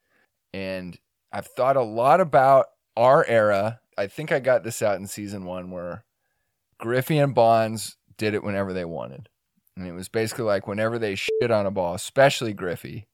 And 0.53 0.95
I've 1.31 1.47
thought 1.47 1.75
a 1.75 1.81
lot 1.81 2.21
about 2.21 2.67
our 2.95 3.25
era. 3.25 3.79
I 3.97 4.05
think 4.05 4.31
I 4.31 4.39
got 4.39 4.63
this 4.63 4.83
out 4.83 4.97
in 4.99 5.07
season 5.07 5.43
one 5.43 5.71
where 5.71 6.05
Griffey 6.77 7.17
and 7.17 7.33
Bonds 7.33 7.97
did 8.15 8.35
it 8.35 8.43
whenever 8.43 8.73
they 8.73 8.85
wanted. 8.85 9.27
And 9.75 9.87
it 9.87 9.93
was 9.93 10.07
basically 10.07 10.45
like 10.45 10.67
whenever 10.67 10.99
they 10.99 11.15
shit 11.15 11.49
on 11.49 11.65
a 11.65 11.71
ball, 11.71 11.95
especially 11.95 12.53
Griffey, 12.53 13.07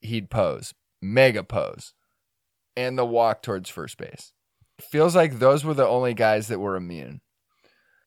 he'd 0.00 0.30
pose, 0.30 0.72
mega 1.02 1.42
pose, 1.42 1.94
and 2.76 2.96
the 2.96 3.04
walk 3.04 3.42
towards 3.42 3.68
first 3.68 3.98
base. 3.98 4.32
Feels 4.80 5.16
like 5.16 5.40
those 5.40 5.64
were 5.64 5.74
the 5.74 5.84
only 5.84 6.14
guys 6.14 6.46
that 6.46 6.60
were 6.60 6.76
immune. 6.76 7.22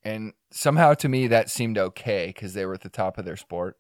And 0.10 0.34
somehow 0.52 0.95
to 0.95 1.08
me 1.08 1.28
that 1.28 1.52
seemed 1.52 1.78
okay 1.78 2.28
because 2.28 2.56
they 2.56 2.65
were 2.65 2.74
at 2.74 2.82
the 2.82 2.89
top 2.89 3.19
of 3.19 3.26
their 3.26 3.38
sport. 3.38 3.78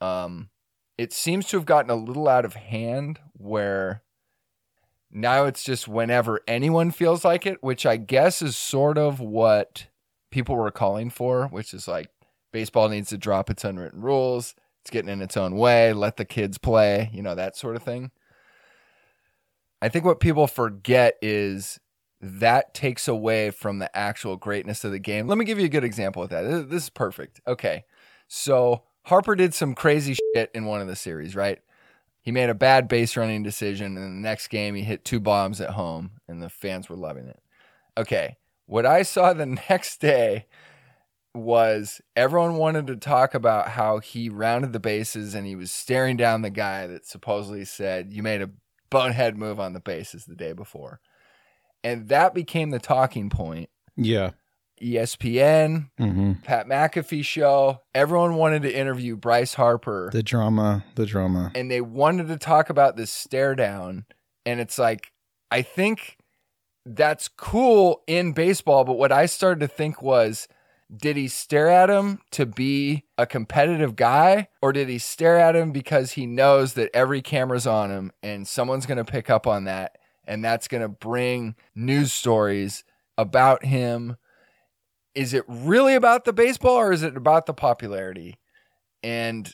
Um, 0.00 0.50
it 0.98 1.12
seems 1.12 1.46
to 1.46 1.56
have 1.56 1.64
gotten 1.64 1.90
a 1.90 1.94
little 1.94 2.26
out 2.26 2.44
of 2.44 2.54
hand 2.54 3.20
where 3.34 4.02
now 5.12 5.44
it's 5.44 5.62
just 5.62 5.86
whenever 5.86 6.40
anyone 6.48 6.90
feels 6.90 7.24
like 7.24 7.46
it, 7.46 7.62
which 7.62 7.86
I 7.86 7.96
guess 7.96 8.42
is 8.42 8.56
sort 8.56 8.98
of 8.98 9.20
what 9.20 9.86
people 10.32 10.56
were 10.56 10.72
calling 10.72 11.08
for, 11.08 11.46
which 11.46 11.72
is 11.72 11.86
like 11.86 12.08
baseball 12.52 12.88
needs 12.88 13.10
to 13.10 13.18
drop 13.18 13.48
its 13.48 13.64
unwritten 13.64 14.00
rules. 14.00 14.56
It's 14.82 14.90
getting 14.90 15.10
in 15.10 15.22
its 15.22 15.36
own 15.36 15.54
way. 15.54 15.92
Let 15.92 16.16
the 16.16 16.24
kids 16.24 16.58
play, 16.58 17.10
you 17.12 17.22
know, 17.22 17.36
that 17.36 17.56
sort 17.56 17.76
of 17.76 17.84
thing. 17.84 18.10
I 19.80 19.88
think 19.88 20.04
what 20.04 20.18
people 20.18 20.48
forget 20.48 21.14
is 21.22 21.78
that 22.24 22.72
takes 22.72 23.06
away 23.06 23.50
from 23.50 23.78
the 23.78 23.94
actual 23.96 24.36
greatness 24.36 24.82
of 24.84 24.92
the 24.92 24.98
game. 24.98 25.28
Let 25.28 25.36
me 25.36 25.44
give 25.44 25.58
you 25.58 25.66
a 25.66 25.70
good 25.70 25.84
example 25.84 26.22
of 26.22 26.30
that. 26.30 26.42
This- 26.70 26.84
is 26.84 26.90
perfect. 26.90 27.40
Okay. 27.46 27.84
So 28.28 28.82
Harper 29.02 29.36
did 29.36 29.52
some 29.52 29.74
crazy 29.74 30.16
shit 30.34 30.50
in 30.54 30.64
one 30.64 30.80
of 30.80 30.86
the 30.86 30.96
series, 30.96 31.36
right? 31.36 31.60
He 32.22 32.32
made 32.32 32.48
a 32.48 32.54
bad 32.54 32.88
base 32.88 33.16
running 33.18 33.42
decision, 33.42 33.98
and 33.98 34.16
the 34.16 34.28
next 34.28 34.48
game 34.48 34.74
he 34.74 34.82
hit 34.82 35.04
two 35.04 35.20
bombs 35.20 35.60
at 35.60 35.70
home, 35.70 36.12
and 36.26 36.40
the 36.40 36.48
fans 36.48 36.88
were 36.88 36.96
loving 36.96 37.28
it. 37.28 37.40
Okay. 37.98 38.38
What 38.66 38.86
I 38.86 39.02
saw 39.02 39.34
the 39.34 39.44
next 39.68 40.00
day 40.00 40.46
was 41.34 42.00
everyone 42.16 42.56
wanted 42.56 42.86
to 42.86 42.96
talk 42.96 43.34
about 43.34 43.68
how 43.68 43.98
he 43.98 44.30
rounded 44.30 44.72
the 44.72 44.80
bases 44.80 45.34
and 45.34 45.46
he 45.46 45.56
was 45.56 45.72
staring 45.72 46.16
down 46.16 46.42
the 46.42 46.50
guy 46.50 46.86
that 46.86 47.04
supposedly 47.04 47.64
said, 47.64 48.12
You 48.12 48.22
made 48.22 48.40
a 48.40 48.50
bonehead 48.88 49.36
move 49.36 49.58
on 49.58 49.72
the 49.72 49.80
bases 49.80 50.24
the 50.24 50.36
day 50.36 50.52
before. 50.52 51.00
And 51.84 52.08
that 52.08 52.34
became 52.34 52.70
the 52.70 52.78
talking 52.80 53.30
point. 53.30 53.68
Yeah. 53.96 54.30
ESPN, 54.82 55.88
Mm-hmm. 56.00 56.32
Pat 56.42 56.66
McAfee 56.66 57.24
show, 57.24 57.80
everyone 57.94 58.34
wanted 58.34 58.62
to 58.62 58.76
interview 58.76 59.16
Bryce 59.16 59.54
Harper 59.54 60.10
The 60.12 60.22
drama, 60.22 60.84
the 60.96 61.06
drama. 61.06 61.52
and 61.54 61.70
they 61.70 61.80
wanted 61.80 62.28
to 62.28 62.36
talk 62.36 62.70
about 62.70 62.96
this 62.96 63.10
stare 63.12 63.54
down. 63.54 64.04
And 64.44 64.60
it's 64.60 64.78
like, 64.78 65.12
I 65.50 65.62
think 65.62 66.16
that's 66.84 67.28
cool 67.28 68.02
in 68.06 68.32
baseball. 68.32 68.84
But 68.84 68.94
what 68.98 69.12
I 69.12 69.26
started 69.26 69.60
to 69.60 69.68
think 69.68 70.02
was, 70.02 70.48
did 70.94 71.16
he 71.16 71.28
stare 71.28 71.70
at 71.70 71.88
him 71.88 72.20
to 72.32 72.44
be 72.44 73.04
a 73.16 73.26
competitive 73.26 73.96
guy? 73.96 74.48
Or 74.60 74.72
did 74.72 74.88
he 74.88 74.98
stare 74.98 75.38
at 75.38 75.56
him 75.56 75.72
because 75.72 76.12
he 76.12 76.26
knows 76.26 76.74
that 76.74 76.90
every 76.92 77.22
camera's 77.22 77.66
on 77.66 77.90
him 77.90 78.12
and 78.22 78.46
someone's 78.46 78.86
going 78.86 78.98
to 78.98 79.04
pick 79.04 79.30
up 79.30 79.46
on 79.46 79.64
that? 79.64 79.96
And 80.26 80.44
that's 80.44 80.68
going 80.68 80.82
to 80.82 80.88
bring 80.88 81.54
news 81.74 82.12
stories 82.12 82.84
about 83.18 83.64
him. 83.64 84.16
Is 85.14 85.34
it 85.34 85.44
really 85.46 85.94
about 85.94 86.24
the 86.24 86.32
baseball 86.32 86.76
or 86.76 86.92
is 86.92 87.02
it 87.02 87.16
about 87.16 87.46
the 87.46 87.54
popularity? 87.54 88.38
And 89.02 89.52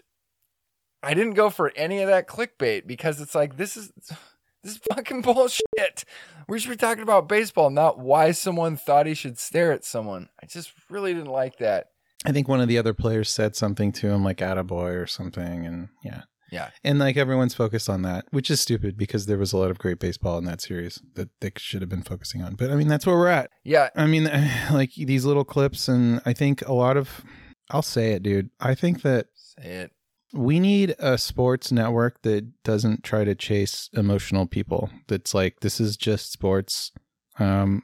I 1.03 1.15
didn't 1.15 1.35
go 1.35 1.51
for 1.51 1.73
any 1.77 2.01
of 2.01 2.09
that 2.09 2.29
clickbait 2.29 2.87
because 2.87 3.21
it's 3.21 3.35
like 3.35 3.57
this 3.57 3.77
is 3.77 3.91
this 4.63 4.75
is 4.75 4.81
fucking 4.93 5.23
bullshit. 5.23 6.05
We 6.49 6.59
should 6.59 6.71
be 6.71 6.77
talking 6.77 7.03
about 7.03 7.29
baseball, 7.29 7.71
not 7.71 7.99
why 7.99 8.33
someone 8.33 8.77
thought 8.77 9.07
he 9.07 9.15
should 9.15 9.39
stare 9.39 9.73
at 9.73 9.85
someone. 9.85 10.29
I 10.43 10.47
just 10.47 10.73
really 10.89 11.15
didn't 11.15 11.31
like 11.31 11.59
that. 11.59 11.87
I 12.25 12.33
think 12.33 12.49
one 12.49 12.61
of 12.61 12.69
the 12.69 12.77
other 12.77 12.93
players 12.93 13.31
said 13.31 13.57
something 13.57 13.93
to 13.93 14.09
him 14.09 14.23
like 14.23 14.39
attaboy 14.39 15.01
or 15.01 15.07
something 15.07 15.65
and 15.65 15.89
yeah. 16.05 16.23
Yeah. 16.51 16.71
And 16.85 16.99
like 16.99 17.17
everyone's 17.17 17.55
focused 17.55 17.89
on 17.89 18.03
that, 18.03 18.27
which 18.31 18.51
is 18.51 18.61
stupid 18.61 18.97
because 18.97 19.27
there 19.27 19.39
was 19.39 19.53
a 19.53 19.57
lot 19.57 19.71
of 19.71 19.79
great 19.79 19.99
baseball 19.99 20.39
in 20.39 20.45
that 20.45 20.61
series 20.61 21.01
that 21.15 21.29
they 21.41 21.53
should 21.57 21.81
have 21.83 21.89
been 21.89 22.03
focusing 22.03 22.43
on. 22.43 22.55
But 22.55 22.71
I 22.71 22.77
mean 22.77 22.89
that's 22.89 23.07
where 23.07 23.17
we're 23.17 23.29
at. 23.29 23.51
Yeah, 23.65 23.89
I 23.95 24.07
mean 24.07 24.25
like 24.73 24.93
these 24.95 25.25
little 25.25 25.45
clips 25.45 25.89
and 25.89 26.21
I 26.27 26.33
think 26.33 26.67
a 26.67 26.73
lot 26.73 26.97
of 26.97 27.23
I'll 27.71 27.83
say 27.83 28.13
it, 28.13 28.23
dude. 28.23 28.51
I 28.59 28.75
think 28.75 29.03
that 29.03 29.27
say 29.37 29.71
it. 29.71 29.93
we 30.33 30.59
need 30.59 30.95
a 30.99 31.19
sports 31.19 31.71
network 31.71 32.23
that 32.23 32.63
doesn't 32.65 33.05
try 33.05 33.25
to 33.25 33.35
chase 33.35 33.89
emotional 33.93 34.47
people. 34.47 34.91
That's 35.07 35.35
like 35.35 35.61
this 35.61 35.81
is 35.81 35.97
just 35.97 36.33
sports. 36.33 36.93
Um 37.39 37.83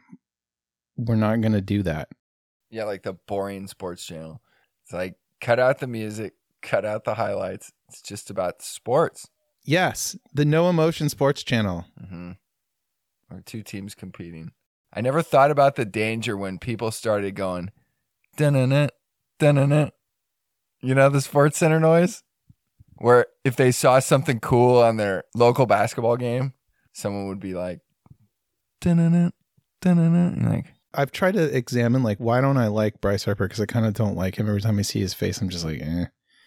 we're 0.97 1.15
not 1.15 1.43
going 1.43 1.53
to 1.53 1.61
do 1.61 1.83
that. 1.83 2.09
Yeah, 2.71 2.85
like 2.85 3.03
the 3.03 3.13
boring 3.29 3.67
sports 3.69 4.05
channel. 4.05 4.41
It's 4.85 4.93
like 4.95 5.17
cut 5.41 5.61
out 5.61 5.79
the 5.79 5.87
music, 5.87 6.33
cut 6.63 6.85
out 6.85 7.05
the 7.05 7.15
highlights. 7.15 7.73
It's 7.89 8.03
just 8.03 8.31
about 8.31 8.63
sports. 8.63 9.29
Yes, 9.65 10.17
the 10.33 10.45
no 10.45 10.69
emotion 10.69 11.09
sports 11.09 11.43
channel. 11.43 11.87
hmm 12.09 12.33
Or 13.31 13.43
two 13.45 13.63
teams 13.63 13.95
competing. 13.95 14.53
I 14.93 15.01
never 15.01 15.23
thought 15.23 15.51
about 15.51 15.75
the 15.75 15.85
danger 15.85 16.37
when 16.37 16.59
people 16.59 16.91
started 16.91 17.35
going, 17.35 17.71
dun 18.37 18.89
dun 19.39 19.91
You 20.81 20.95
know 20.95 21.11
the 21.11 21.21
Sports 21.21 21.59
Center 21.59 21.81
noise? 21.81 22.23
Where 22.99 23.27
if 23.45 23.57
they 23.57 23.73
saw 23.73 23.99
something 23.99 24.41
cool 24.41 24.79
on 24.79 24.97
their 24.97 25.25
local 25.35 25.67
basketball 25.67 26.17
game, 26.17 26.55
someone 26.93 27.27
would 27.29 27.41
be 27.41 27.53
like, 27.55 27.81
dun 28.81 29.33
dun 29.83 30.45
Like, 30.49 30.73
I've 30.95 31.13
tried 31.13 31.35
to 31.35 31.55
examine 31.55 32.03
like 32.03 32.19
why 32.19 32.41
don't 32.41 32.57
I 32.57 32.69
like 32.69 33.01
Bryce 33.01 33.25
Harper 33.25 33.47
because 33.47 33.61
I 33.61 33.67
kind 33.67 33.85
of 33.85 33.93
don't 33.93 34.17
like 34.17 34.37
him. 34.37 34.49
Every 34.49 34.63
time 34.63 34.79
I 34.79 34.83
see 34.83 35.01
his 35.01 35.13
face, 35.13 35.41
I'm 35.41 35.51
just 35.51 35.65
like, 35.65 35.81
eh. 35.83 36.07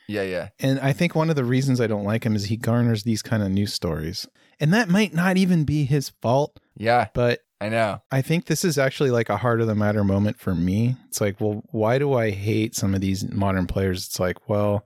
Yeah, 0.10 0.24
yeah. 0.24 0.50
And 0.60 0.80
I 0.80 0.92
think 0.92 1.14
one 1.14 1.30
of 1.30 1.36
the 1.36 1.46
reasons 1.46 1.80
I 1.80 1.86
don't 1.86 2.04
like 2.04 2.26
him 2.26 2.36
is 2.36 2.46
he 2.46 2.58
garners 2.58 3.04
these 3.04 3.22
kind 3.22 3.44
of 3.44 3.52
news 3.52 3.74
stories, 3.74 4.28
and 4.60 4.74
that 4.74 4.90
might 4.90 5.14
not 5.14 5.38
even 5.38 5.66
be 5.66 5.86
his 5.86 6.10
fault. 6.10 6.60
Yeah, 6.76 7.10
But 7.14 7.42
I 7.62 7.70
know. 7.70 8.02
I 8.10 8.24
think 8.24 8.46
this 8.46 8.66
is 8.66 8.80
actually 8.80 9.12
like 9.12 9.30
a 9.30 9.38
heart 9.38 9.62
of 9.62 9.68
the 9.68 9.76
matter 9.76 10.04
moment 10.04 10.40
for 10.40 10.56
me. 10.56 10.96
It's 11.10 11.22
like, 11.22 11.40
well, 11.40 11.62
why 11.72 12.00
do 12.00 12.14
I 12.14 12.32
hate 12.32 12.74
some 12.74 12.96
of 12.96 13.02
these 13.02 13.30
modern 13.30 13.68
players? 13.68 14.08
It's 14.08 14.20
like, 14.20 14.50
well, 14.50 14.84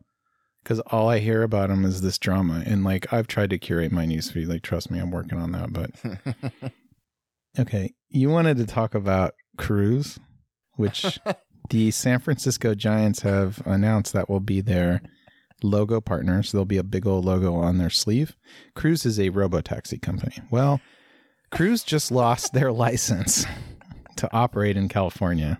because 0.62 0.81
all 0.88 1.07
I 1.07 1.19
hear 1.19 1.43
about 1.43 1.69
them 1.69 1.86
is 1.86 2.01
this 2.01 2.17
drama, 2.17 2.62
and 2.65 2.83
like 2.83 3.13
I've 3.13 3.27
tried 3.27 3.51
to 3.51 3.57
curate 3.57 3.93
my 3.93 4.05
newsfeed. 4.05 4.49
Like, 4.49 4.62
trust 4.62 4.91
me, 4.91 4.99
I'm 4.99 5.12
working 5.12 5.39
on 5.39 5.53
that. 5.53 5.71
But 5.71 6.71
okay, 7.59 7.93
you 8.09 8.29
wanted 8.29 8.57
to 8.57 8.65
talk 8.65 8.93
about 8.93 9.36
Cruise, 9.57 10.19
which 10.73 11.17
the 11.69 11.91
San 11.91 12.19
Francisco 12.19 12.75
Giants 12.75 13.21
have 13.21 13.62
announced 13.65 14.12
that 14.12 14.29
will 14.29 14.41
be 14.41 14.59
their 14.59 15.01
logo 15.63 15.99
partner. 16.02 16.43
So 16.43 16.58
there'll 16.58 16.65
be 16.65 16.78
a 16.78 16.84
big 16.84 17.06
old 17.08 17.26
logo 17.26 17.54
on 17.56 17.78
their 17.78 17.89
sleeve. 17.89 18.36
Cruise 18.76 19.06
is 19.06 19.19
a 19.19 19.30
robo 19.30 19.62
taxi 19.62 19.97
company. 19.97 20.36
Well, 20.52 20.82
Cruise 21.52 21.84
just 21.84 22.12
lost 22.12 22.54
their 22.54 22.71
license 22.86 23.45
to 24.17 24.30
operate 24.34 24.78
in 24.78 24.89
California. 24.89 25.60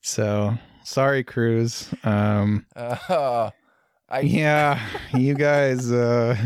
So 0.00 0.56
sorry, 0.84 1.24
Cruise. 1.24 1.92
Um, 2.04 2.66
Uh, 2.76 3.50
I 4.08 4.20
yeah, 4.20 4.80
you 5.14 5.34
guys. 5.34 5.90
Uh, 5.90 6.36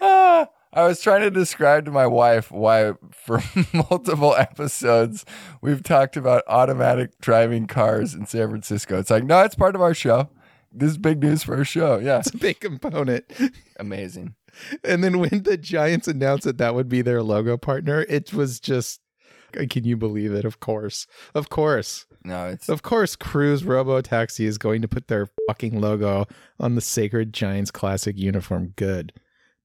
Ah, 0.00 0.48
I 0.72 0.84
was 0.86 1.00
trying 1.02 1.20
to 1.22 1.30
describe 1.30 1.84
to 1.84 1.90
my 1.90 2.06
wife 2.06 2.50
why, 2.50 2.94
for 3.10 3.42
multiple 3.74 4.34
episodes, 4.36 5.26
we've 5.60 5.82
talked 5.82 6.16
about 6.16 6.42
automatic 6.46 7.18
driving 7.20 7.66
cars 7.66 8.14
in 8.14 8.24
San 8.26 8.48
Francisco. 8.48 8.98
It's 8.98 9.10
like, 9.10 9.24
no, 9.24 9.40
it's 9.42 9.54
part 9.54 9.74
of 9.74 9.82
our 9.82 9.92
show. 9.94 10.30
This 10.72 10.90
is 10.90 10.98
big 10.98 11.22
news 11.22 11.42
for 11.42 11.56
our 11.56 11.64
show. 11.64 11.98
Yeah, 11.98 12.18
It's 12.18 12.32
a 12.34 12.36
big 12.38 12.60
component. 12.60 13.24
amazing. 13.78 14.34
And 14.82 15.04
then 15.04 15.20
when 15.20 15.44
the 15.44 15.56
Giants 15.56 16.08
announced 16.08 16.42
that 16.44 16.58
that 16.58 16.74
would 16.74 16.88
be 16.88 17.02
their 17.02 17.22
logo 17.22 17.56
partner, 17.56 18.04
it 18.08 18.34
was 18.34 18.58
just, 18.58 19.00
uh, 19.56 19.64
can 19.70 19.84
you 19.84 19.96
believe 19.96 20.32
it? 20.32 20.44
Of 20.44 20.58
course. 20.58 21.06
Of 21.36 21.48
course. 21.50 22.04
No, 22.24 22.48
it's 22.48 22.68
Of 22.68 22.82
course, 22.82 23.14
Cruise 23.14 23.62
Robo 23.64 24.00
Taxi 24.00 24.46
is 24.46 24.58
going 24.58 24.82
to 24.82 24.88
put 24.88 25.06
their 25.06 25.28
fucking 25.46 25.80
logo 25.80 26.26
on 26.58 26.74
the 26.74 26.80
Sacred 26.80 27.32
Giants 27.32 27.70
Classic 27.70 28.18
uniform. 28.18 28.72
Good. 28.74 29.12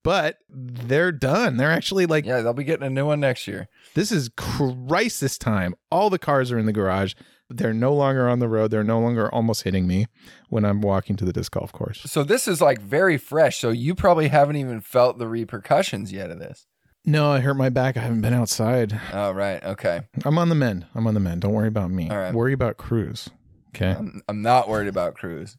But 0.06 0.38
they're 0.50 1.12
done. 1.12 1.58
They're 1.58 1.72
actually 1.72 2.06
like, 2.06 2.26
yeah. 2.26 2.39
They'll 2.41 2.54
be 2.54 2.63
getting 2.63 2.86
a 2.86 2.89
new 2.89 3.08
one 3.08 3.20
next 3.20 3.48
year. 3.48 3.68
this 3.96 4.12
is 4.12 4.30
crisis 4.38 5.38
time. 5.38 5.76
All 5.91 6.10
the 6.10 6.20
cars 6.20 6.52
are 6.52 6.58
in 6.60 6.65
the 6.68 6.72
garage. 6.72 7.13
They're 7.50 7.74
no 7.74 7.94
longer 7.94 8.30
on 8.30 8.39
the 8.39 8.48
road. 8.48 8.72
They're 8.72 8.84
no 8.84 9.00
longer 9.00 9.34
almost 9.34 9.63
hitting 9.63 9.86
me 9.88 10.08
when 10.50 10.63
I'm 10.63 10.82
walking 10.82 11.15
to 11.18 11.26
the 11.26 11.34
disc 11.34 11.52
golf 11.52 11.72
course. 11.72 12.02
So 12.06 12.24
this 12.24 12.48
is 12.48 12.62
like 12.62 12.82
very 12.82 13.18
fresh. 13.18 13.58
So 13.58 13.70
you 13.70 13.94
probably 13.96 14.30
haven't 14.30 14.56
even 14.56 14.80
felt 14.80 15.18
the 15.20 15.28
repercussions 15.28 16.12
yet 16.12 16.32
of 16.32 16.39
this. 16.39 16.65
No, 17.08 17.32
I 17.32 17.39
hurt 17.39 17.54
my 17.56 17.70
back. 17.70 17.98
I 17.98 18.02
haven't 18.02 18.22
been 18.22 18.34
outside. 18.34 19.00
Oh, 19.13 19.32
right. 19.32 19.63
Okay. 19.63 20.02
I'm 20.24 20.39
on 20.39 20.50
the 20.50 20.56
mend. 20.56 20.88
I'm 20.96 21.06
on 21.06 21.13
the 21.13 21.20
mend. 21.20 21.41
Don't 21.41 21.54
worry 21.54 21.68
about 21.68 21.91
me. 21.91 22.10
All 22.10 22.18
right. 22.18 22.34
Worry 22.34 22.54
about 22.54 22.78
Cruise. 22.78 23.30
Okay. 23.76 23.92
I'm, 23.92 24.22
I'm 24.28 24.42
not 24.42 24.70
worried 24.70 24.88
about 24.88 25.16
Cruise. 25.16 25.58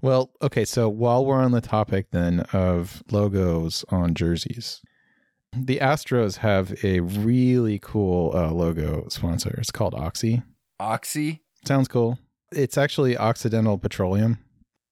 Well, 0.00 0.30
okay. 0.40 0.64
So 0.64 0.88
while 0.88 1.24
we're 1.24 1.40
on 1.40 1.52
the 1.52 1.60
topic 1.60 2.08
then 2.12 2.40
of 2.52 3.02
logos 3.10 3.84
on 3.88 4.14
jerseys, 4.14 4.80
the 5.52 5.78
Astros 5.78 6.38
have 6.38 6.74
a 6.84 7.00
really 7.00 7.78
cool 7.80 8.32
uh, 8.34 8.52
logo 8.52 9.08
sponsor. 9.08 9.54
It's 9.58 9.70
called 9.70 9.94
Oxy. 9.94 10.42
Oxy. 10.78 11.42
Sounds 11.66 11.88
cool. 11.88 12.18
It's 12.52 12.78
actually 12.78 13.16
Occidental 13.16 13.78
Petroleum. 13.78 14.38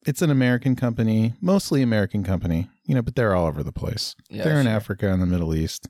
It's 0.07 0.21
an 0.21 0.31
American 0.31 0.77
company, 0.77 1.33
mostly 1.41 1.81
American 1.81 2.25
company, 2.25 2.69
you 2.85 2.95
know, 2.95 3.03
but 3.03 3.15
they're 3.15 3.35
all 3.35 3.47
over 3.47 3.63
the 3.63 3.73
place. 3.73 4.15
Yeah, 4.29 4.45
they're 4.45 4.61
in. 4.61 4.67
Africa 4.67 5.11
and 5.11 5.23
the 5.23 5.27
Middle 5.27 5.55
East. 5.55 5.89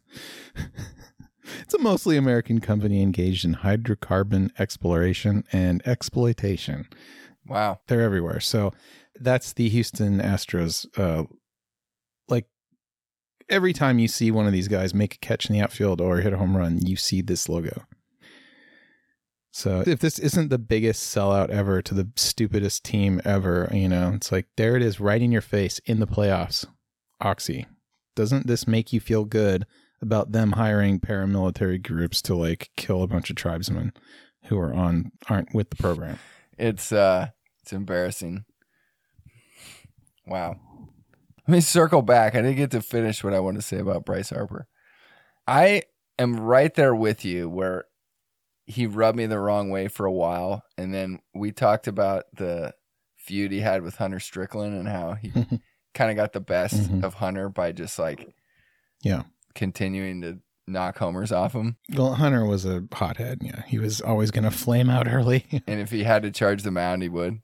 it's 1.61 1.75
a 1.75 1.79
mostly 1.79 2.17
American 2.17 2.61
company 2.61 3.03
engaged 3.03 3.45
in 3.45 3.57
hydrocarbon 3.57 4.51
exploration 4.59 5.45
and 5.53 5.87
exploitation. 5.87 6.89
Wow. 7.47 7.81
They're 7.89 8.03
everywhere. 8.03 8.41
So 8.41 8.73
that's 9.21 9.53
the 9.53 9.69
Houston 9.69 10.21
Astros. 10.21 10.87
Uh, 10.99 11.25
like 12.29 12.47
every 13.49 13.73
time 13.73 13.99
you 13.99 14.09
see 14.09 14.31
one 14.31 14.47
of 14.47 14.53
these 14.53 14.69
guys 14.69 14.95
make 14.95 15.15
a 15.15 15.19
catch 15.19 15.49
in 15.49 15.55
the 15.55 15.61
outfield 15.61 16.01
or 16.01 16.19
hit 16.19 16.33
a 16.33 16.39
home 16.39 16.57
run, 16.57 16.85
you 16.85 16.97
see 16.97 17.21
this 17.21 17.49
logo. 17.49 17.85
So 19.53 19.85
if 19.87 20.01
this 20.01 20.19
isn't 20.19 20.49
the 20.49 20.59
biggest 20.59 21.15
sellout 21.15 21.49
ever 21.51 21.81
to 21.81 21.95
the 21.95 22.11
stupidest 22.17 22.83
team 22.83 23.21
ever, 23.25 23.71
you 23.73 23.89
know, 23.89 24.13
it's 24.17 24.33
like 24.33 24.47
there 24.57 24.75
it 24.75 24.83
is 24.83 24.99
right 24.99 25.23
in 25.23 25.31
your 25.31 25.41
face 25.41 25.81
in 25.87 26.01
the 26.01 26.09
playoffs. 26.09 26.67
Oxy. 27.21 27.67
Doesn't 28.17 28.49
this 28.49 28.67
make 28.67 28.93
you 28.93 28.99
feel 28.99 29.25
good 29.25 29.65
about 30.05 30.33
them 30.33 30.53
hiring 30.53 31.01
paramilitary 31.01 31.83
groups 31.83 32.23
to 32.23 32.35
like 32.37 32.71
kill 32.77 33.03
a 33.03 33.07
bunch 33.09 33.31
of 33.31 33.37
tribesmen 33.37 33.93
who 34.45 34.59
are 34.59 34.73
on 34.73 35.11
aren't 35.29 35.55
with 35.55 35.71
the 35.71 35.77
program? 35.77 36.19
It's 36.59 36.93
uh 36.93 37.29
it's 37.63 37.73
embarrassing. 37.73 38.45
Wow. 40.27 40.57
Let 41.47 41.53
me 41.53 41.61
circle 41.61 42.03
back. 42.03 42.35
I 42.35 42.43
didn't 42.43 42.57
get 42.57 42.71
to 42.71 42.81
finish 42.81 43.23
what 43.23 43.35
I 43.35 43.41
want 43.41 43.57
to 43.57 43.63
say 43.63 43.79
about 43.79 44.07
Bryce 44.07 44.31
Harper. 44.31 44.67
I 45.47 45.83
am 46.19 46.39
right 46.41 46.73
there 46.75 46.95
with 46.95 47.25
you 47.25 47.49
where 47.51 47.85
he 48.67 48.87
rubbed 48.87 49.19
me 49.19 49.27
the 49.27 49.39
wrong 49.39 49.69
way 49.69 49.89
for 49.89 50.07
a 50.07 50.13
while 50.13 50.63
and 50.79 50.95
then 50.95 51.19
we 51.35 51.53
talked 51.53 51.87
about 51.87 52.25
the 52.35 52.73
feud 53.17 53.53
he 53.53 53.61
had 53.61 53.83
with 53.83 53.97
Hunter 53.97 54.21
Strickland 54.21 54.75
and 54.75 54.89
how 54.89 55.15
he 55.15 55.31
kind 55.95 56.11
of 56.11 56.17
got 56.17 56.33
the 56.33 56.41
best 56.41 56.91
Mhm. 56.91 57.05
of 57.05 57.15
Hunter 57.15 57.49
by 57.51 57.73
just 57.73 57.99
like 57.99 58.27
Yeah. 59.03 59.25
Continuing 59.55 60.21
to 60.23 60.39
knock 60.67 60.99
homers 60.99 61.33
off 61.33 61.53
him. 61.53 61.77
Well, 61.93 62.15
Hunter 62.15 62.45
was 62.45 62.65
a 62.65 62.85
hothead. 62.93 63.41
Yeah, 63.43 63.63
he 63.67 63.79
was 63.79 64.01
always 64.01 64.31
going 64.31 64.45
to 64.45 64.51
flame 64.51 64.91
out 64.91 65.07
early. 65.09 65.47
and 65.67 65.81
if 65.81 65.91
he 65.91 66.05
had 66.05 66.23
to 66.23 66.31
charge 66.31 66.63
the 66.63 66.71
mound, 66.71 67.03
he 67.03 67.09
would. 67.09 67.41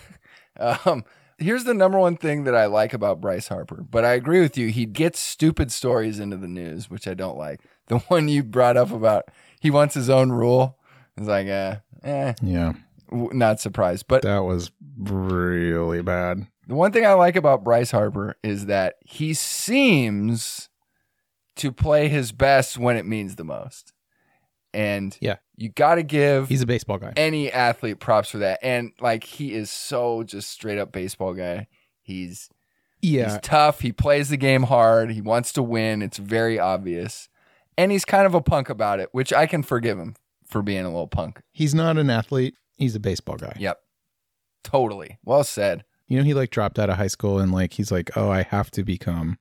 um, 0.60 1.04
here's 1.38 1.64
the 1.64 1.74
number 1.74 1.98
one 1.98 2.16
thing 2.16 2.44
that 2.44 2.54
I 2.54 2.66
like 2.66 2.92
about 2.92 3.20
Bryce 3.20 3.48
Harper, 3.48 3.84
but 3.88 4.04
I 4.04 4.14
agree 4.14 4.40
with 4.40 4.56
you. 4.56 4.68
He 4.68 4.86
gets 4.86 5.20
stupid 5.20 5.70
stories 5.70 6.18
into 6.18 6.36
the 6.36 6.48
news, 6.48 6.90
which 6.90 7.06
I 7.08 7.14
don't 7.14 7.38
like. 7.38 7.60
The 7.88 7.98
one 7.98 8.26
you 8.26 8.42
brought 8.42 8.76
up 8.76 8.90
about 8.90 9.30
he 9.60 9.70
wants 9.70 9.94
his 9.94 10.10
own 10.10 10.32
rule 10.32 10.76
is 11.16 11.28
like, 11.28 11.46
eh, 11.46 11.76
eh, 12.02 12.34
yeah, 12.42 12.72
not 13.12 13.60
surprised. 13.60 14.06
But 14.08 14.22
that 14.22 14.40
was 14.40 14.72
really 14.98 16.02
bad. 16.02 16.48
the 16.66 16.74
one 16.74 16.90
thing 16.90 17.06
I 17.06 17.12
like 17.12 17.36
about 17.36 17.62
Bryce 17.62 17.92
Harper 17.92 18.34
is 18.42 18.66
that 18.66 18.96
he 19.02 19.34
seems 19.34 20.68
to 21.56 21.72
play 21.72 22.08
his 22.08 22.32
best 22.32 22.78
when 22.78 22.96
it 22.96 23.06
means 23.06 23.36
the 23.36 23.44
most. 23.44 23.92
And 24.74 25.16
Yeah. 25.20 25.36
you 25.56 25.70
got 25.70 25.94
to 25.94 26.02
give 26.02 26.48
He's 26.48 26.60
a 26.62 26.66
baseball 26.66 26.98
guy. 26.98 27.12
any 27.16 27.50
athlete 27.50 27.98
props 27.98 28.30
for 28.30 28.38
that. 28.38 28.58
And 28.62 28.92
like 29.00 29.24
he 29.24 29.54
is 29.54 29.70
so 29.70 30.22
just 30.22 30.50
straight 30.50 30.78
up 30.78 30.92
baseball 30.92 31.32
guy. 31.34 31.66
He's 32.02 32.50
Yeah, 33.00 33.32
he's 33.32 33.38
tough. 33.42 33.80
He 33.80 33.92
plays 33.92 34.28
the 34.28 34.36
game 34.36 34.64
hard. 34.64 35.10
He 35.12 35.20
wants 35.22 35.52
to 35.52 35.62
win. 35.62 36.02
It's 36.02 36.18
very 36.18 36.58
obvious. 36.58 37.28
And 37.78 37.90
he's 37.92 38.04
kind 38.04 38.26
of 38.26 38.34
a 38.34 38.40
punk 38.40 38.68
about 38.68 39.00
it, 39.00 39.08
which 39.12 39.32
I 39.32 39.46
can 39.46 39.62
forgive 39.62 39.98
him 39.98 40.14
for 40.46 40.62
being 40.62 40.84
a 40.84 40.88
little 40.90 41.08
punk. 41.08 41.40
he's 41.52 41.74
not 41.74 41.96
an 41.98 42.08
athlete. 42.10 42.54
He's 42.76 42.94
a 42.94 43.00
baseball 43.00 43.36
guy. 43.36 43.56
Yep. 43.58 43.78
Totally. 44.62 45.18
Well 45.24 45.44
said. 45.44 45.84
You 46.08 46.18
know, 46.18 46.24
he 46.24 46.34
like 46.34 46.50
dropped 46.50 46.78
out 46.78 46.90
of 46.90 46.96
high 46.96 47.06
school 47.08 47.38
and 47.38 47.50
like 47.52 47.72
he's 47.72 47.90
like, 47.90 48.10
oh, 48.16 48.30
I 48.30 48.42
have 48.42 48.70
to 48.72 48.84
become, 48.84 49.38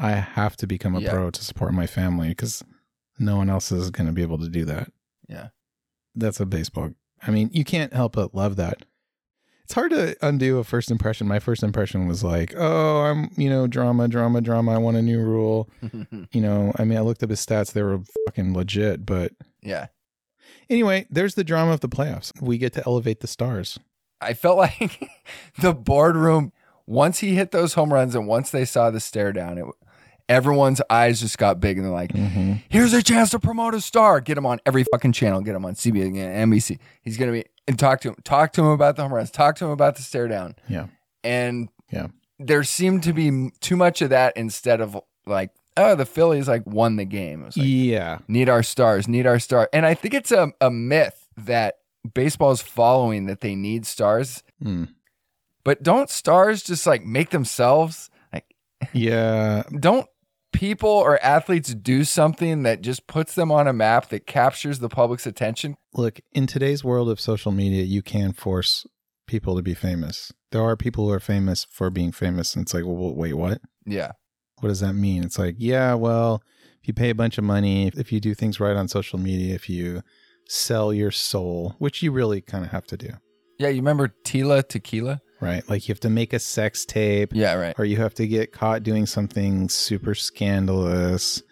I 0.00 0.12
have 0.12 0.56
to 0.56 0.66
become 0.66 0.94
a 0.96 1.00
Yeah. 1.00 1.10
pro 1.10 1.30
to 1.30 1.44
support 1.44 1.74
my 1.74 1.86
family 1.86 2.28
because 2.30 2.64
no 3.18 3.36
one 3.36 3.50
else 3.50 3.70
is 3.70 3.90
going 3.90 4.06
to 4.06 4.12
be 4.12 4.22
able 4.22 4.38
to 4.38 4.48
do 4.48 4.64
that. 4.64 4.90
Yeah. 5.28 5.48
That's 6.14 6.40
a 6.40 6.46
baseball. 6.46 6.90
I 7.22 7.30
mean, 7.30 7.50
you 7.52 7.64
can't 7.64 7.92
help 7.92 8.14
but 8.14 8.34
love 8.34 8.56
that. 8.56 8.82
It's 9.64 9.74
hard 9.74 9.90
to 9.92 10.16
undo 10.26 10.58
a 10.58 10.64
first 10.64 10.90
impression. 10.90 11.28
My 11.28 11.38
first 11.38 11.62
impression 11.62 12.08
was 12.08 12.24
like, 12.24 12.54
oh, 12.56 13.02
I'm, 13.02 13.30
you 13.36 13.48
know, 13.48 13.66
drama, 13.68 14.08
drama, 14.08 14.40
drama. 14.40 14.72
I 14.74 14.78
want 14.78 14.96
a 14.96 15.02
new 15.02 15.20
rule. 15.20 15.68
You 16.32 16.40
know, 16.40 16.72
I 16.76 16.84
mean, 16.84 16.96
I 16.98 17.02
looked 17.02 17.22
up 17.22 17.30
his 17.30 17.44
stats. 17.44 17.72
They 17.72 17.82
were 17.82 18.00
fucking 18.26 18.54
legit. 18.54 19.04
But 19.06 19.32
yeah. 19.62 19.88
anyway, 20.68 21.06
there's 21.10 21.34
the 21.34 21.44
drama 21.44 21.72
of 21.72 21.80
the 21.80 21.88
playoffs. 21.88 22.32
We 22.40 22.56
get 22.58 22.72
to 22.74 22.82
elevate 22.86 23.20
the 23.20 23.26
stars. 23.26 23.78
I 24.20 24.32
felt 24.34 24.56
like 24.58 25.10
the 25.60 25.72
boardroom 25.74 26.52
once 26.86 27.18
he 27.20 27.34
hit 27.36 27.52
those 27.52 27.74
home 27.74 27.92
runs 27.92 28.14
and 28.16 28.26
once 28.26 28.50
they 28.50 28.64
saw 28.64 28.90
the 28.90 28.98
stare 29.00 29.32
down, 29.32 29.58
it 29.58 29.66
everyone's 30.30 30.80
eyes 30.88 31.20
just 31.20 31.36
got 31.36 31.60
big 31.60 31.76
and 31.76 31.84
they're 31.84 31.92
like, 31.92 32.12
Mm-hmm. 32.12 32.52
here's 32.70 32.92
a 32.94 33.02
chance 33.02 33.30
to 33.30 33.38
promote 33.38 33.74
a 33.74 33.80
star. 33.80 34.20
Get 34.20 34.38
him 34.38 34.46
on 34.46 34.60
every 34.64 34.84
fucking 34.84 35.12
channel. 35.12 35.40
Get 35.42 35.54
him 35.54 35.64
on 35.66 35.74
CBS, 35.74 36.06
and 36.18 36.50
NBC. 36.52 36.78
He's 37.02 37.16
gonna 37.18 37.32
be 37.32 37.44
and 37.68 37.78
talk 37.78 38.00
to 38.02 38.08
him. 38.10 38.16
Talk 38.24 38.52
to 38.54 38.62
him 38.62 38.68
about 38.68 38.96
the 38.96 39.02
home 39.02 39.12
runs. 39.12 39.30
Talk 39.30 39.56
to 39.56 39.64
him 39.66 39.70
about 39.72 39.96
the 39.96 40.02
stare 40.02 40.28
down. 40.28 40.54
Yeah. 40.68 40.86
And 41.24 41.68
Yeah. 41.90 42.06
there 42.38 42.64
seemed 42.64 43.02
to 43.02 43.12
be 43.12 43.50
too 43.60 43.76
much 43.76 44.00
of 44.00 44.10
that 44.10 44.36
instead 44.36 44.80
of 44.80 44.96
like, 45.26 45.50
oh, 45.76 45.94
the 45.94 46.06
Phillies 46.06 46.48
like 46.48 46.64
won 46.66 46.96
the 46.96 47.04
game. 47.04 47.42
It 47.42 47.46
was 47.46 47.56
like, 47.56 47.66
yeah. 47.68 48.18
need 48.28 48.48
our 48.48 48.62
stars, 48.62 49.06
need 49.08 49.26
our 49.26 49.38
star. 49.38 49.68
And 49.72 49.84
I 49.84 49.94
think 49.94 50.14
it's 50.14 50.30
a, 50.32 50.52
a 50.60 50.70
myth 50.70 51.28
that 51.36 51.76
baseball 52.14 52.50
is 52.52 52.62
following 52.62 53.26
that 53.26 53.40
they 53.40 53.54
need 53.54 53.84
stars. 53.86 54.42
Mm. 54.64 54.88
But 55.64 55.82
don't 55.82 56.08
stars 56.08 56.62
just 56.62 56.86
like 56.86 57.04
make 57.04 57.30
themselves 57.30 58.10
like 58.32 58.54
Yeah. 58.92 59.62
don't 59.78 60.06
people 60.52 60.90
or 60.90 61.22
athletes 61.24 61.74
do 61.74 62.04
something 62.04 62.62
that 62.64 62.80
just 62.80 63.06
puts 63.06 63.34
them 63.34 63.50
on 63.50 63.66
a 63.66 63.72
map 63.72 64.08
that 64.08 64.26
captures 64.26 64.78
the 64.78 64.88
public's 64.88 65.26
attention? 65.26 65.76
Look, 65.94 66.20
in 66.32 66.46
today's 66.46 66.84
world 66.84 67.08
of 67.08 67.20
social 67.20 67.52
media, 67.52 67.84
you 67.84 68.02
can 68.02 68.32
force 68.32 68.86
people 69.26 69.56
to 69.56 69.62
be 69.62 69.74
famous. 69.74 70.32
There 70.50 70.62
are 70.62 70.76
people 70.76 71.06
who 71.06 71.12
are 71.12 71.20
famous 71.20 71.66
for 71.70 71.90
being 71.90 72.12
famous. 72.12 72.54
And 72.54 72.62
it's 72.64 72.74
like, 72.74 72.84
well, 72.84 73.14
wait, 73.14 73.34
what? 73.34 73.60
Yeah. 73.86 74.12
What 74.60 74.68
does 74.68 74.80
that 74.80 74.94
mean? 74.94 75.24
It's 75.24 75.38
like, 75.38 75.54
yeah, 75.58 75.94
well, 75.94 76.42
if 76.82 76.88
you 76.88 76.94
pay 76.94 77.10
a 77.10 77.14
bunch 77.14 77.38
of 77.38 77.44
money, 77.44 77.88
if 77.88 78.12
you 78.12 78.20
do 78.20 78.34
things 78.34 78.60
right 78.60 78.76
on 78.76 78.88
social 78.88 79.18
media, 79.18 79.54
if 79.54 79.68
you 79.70 80.02
sell 80.48 80.92
your 80.92 81.10
soul, 81.10 81.76
which 81.78 82.02
you 82.02 82.10
really 82.10 82.40
kind 82.40 82.64
of 82.64 82.70
have 82.72 82.86
to 82.88 82.96
do, 82.96 83.10
Yeah, 83.58 83.68
you 83.68 83.76
remember 83.76 84.12
Tila 84.24 84.66
Tequila? 84.66 85.20
Right? 85.40 85.68
Like 85.68 85.88
you 85.88 85.92
have 85.92 86.00
to 86.00 86.10
make 86.10 86.32
a 86.32 86.38
sex 86.38 86.84
tape 86.84 87.32
Yeah, 87.34 87.54
right. 87.54 87.74
or 87.78 87.84
you 87.84 87.96
have 87.96 88.14
to 88.14 88.26
get 88.26 88.52
caught 88.52 88.82
doing 88.82 89.06
something 89.06 89.68
super 89.68 90.14
scandalous. 90.14 91.42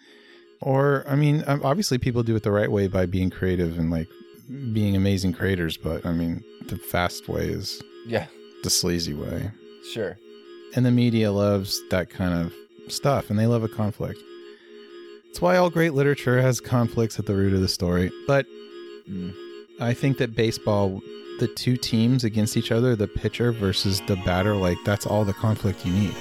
Or, 0.61 1.05
I 1.07 1.15
mean, 1.15 1.43
obviously 1.47 1.97
people 1.97 2.21
do 2.23 2.35
it 2.35 2.43
the 2.43 2.51
right 2.51 2.71
way 2.71 2.87
by 2.87 3.05
being 3.05 3.29
creative 3.29 3.79
and 3.79 3.89
like 3.89 4.07
being 4.73 4.95
amazing 4.95 5.33
creators, 5.33 5.77
but 5.77 6.05
I 6.05 6.11
mean, 6.11 6.43
the 6.67 6.77
fast 6.77 7.29
way 7.29 7.47
is 7.47 7.81
Yeah, 8.05 8.27
the 8.63 8.69
sleazy 8.69 9.13
way. 9.13 9.51
sure. 9.93 10.17
And 10.75 10.85
the 10.85 10.91
media 10.91 11.31
loves 11.31 11.81
that 11.89 12.09
kind 12.09 12.33
of 12.33 12.53
stuff 12.91 13.29
and 13.29 13.39
they 13.39 13.47
love 13.47 13.63
a 13.63 13.69
conflict. 13.69 14.19
It's 15.29 15.41
why 15.41 15.57
all 15.57 15.69
great 15.69 15.93
literature 15.93 16.41
has 16.41 16.59
conflicts 16.59 17.19
at 17.19 17.25
the 17.25 17.35
root 17.35 17.53
of 17.53 17.61
the 17.61 17.67
story. 17.67 18.11
But 18.27 18.45
Mm. 19.09 19.33
I 19.79 19.93
think 19.95 20.17
that 20.19 20.35
baseball, 20.35 21.01
the 21.39 21.47
two 21.47 21.77
teams 21.77 22.25
against 22.25 22.57
each 22.57 22.71
other, 22.71 22.97
the 22.97 23.07
pitcher 23.07 23.53
versus 23.53 24.01
the 24.07 24.17
batter, 24.17 24.53
like 24.55 24.77
that's 24.85 25.05
all 25.05 25.23
the 25.23 25.33
conflict 25.33 25.85
you 25.85 25.93
need. 25.93 26.15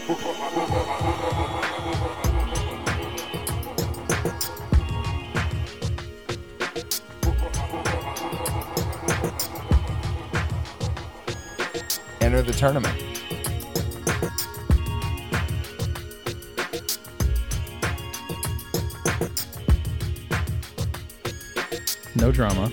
Enter 12.21 12.43
the 12.43 12.53
tournament. 12.57 12.95
No 22.15 22.31
drama. 22.31 22.71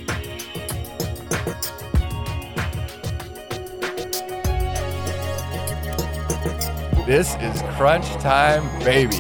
This 7.06 7.36
is 7.36 7.62
crunch 7.76 8.08
time, 8.16 8.68
baby. 8.84 9.18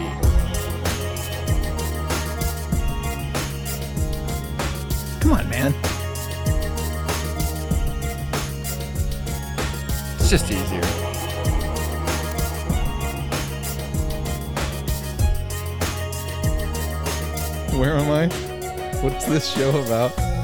Come 5.20 5.34
on, 5.34 5.48
man. 5.52 5.72
It's 10.16 10.32
just 10.32 10.50
easier. 10.50 10.82
Where 17.78 17.98
am 17.98 18.10
I? 18.10 18.28
What's 19.04 19.26
this 19.28 19.48
show 19.48 19.70
about? 19.84 20.35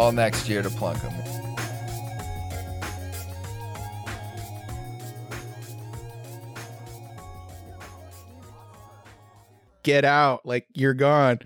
All 0.00 0.12
next 0.12 0.48
year 0.48 0.62
to 0.62 0.70
plunk 0.70 0.98
them. 1.02 1.12
Get 9.82 10.06
out. 10.06 10.46
Like 10.46 10.66
you're 10.72 10.94
gone. 10.94 11.40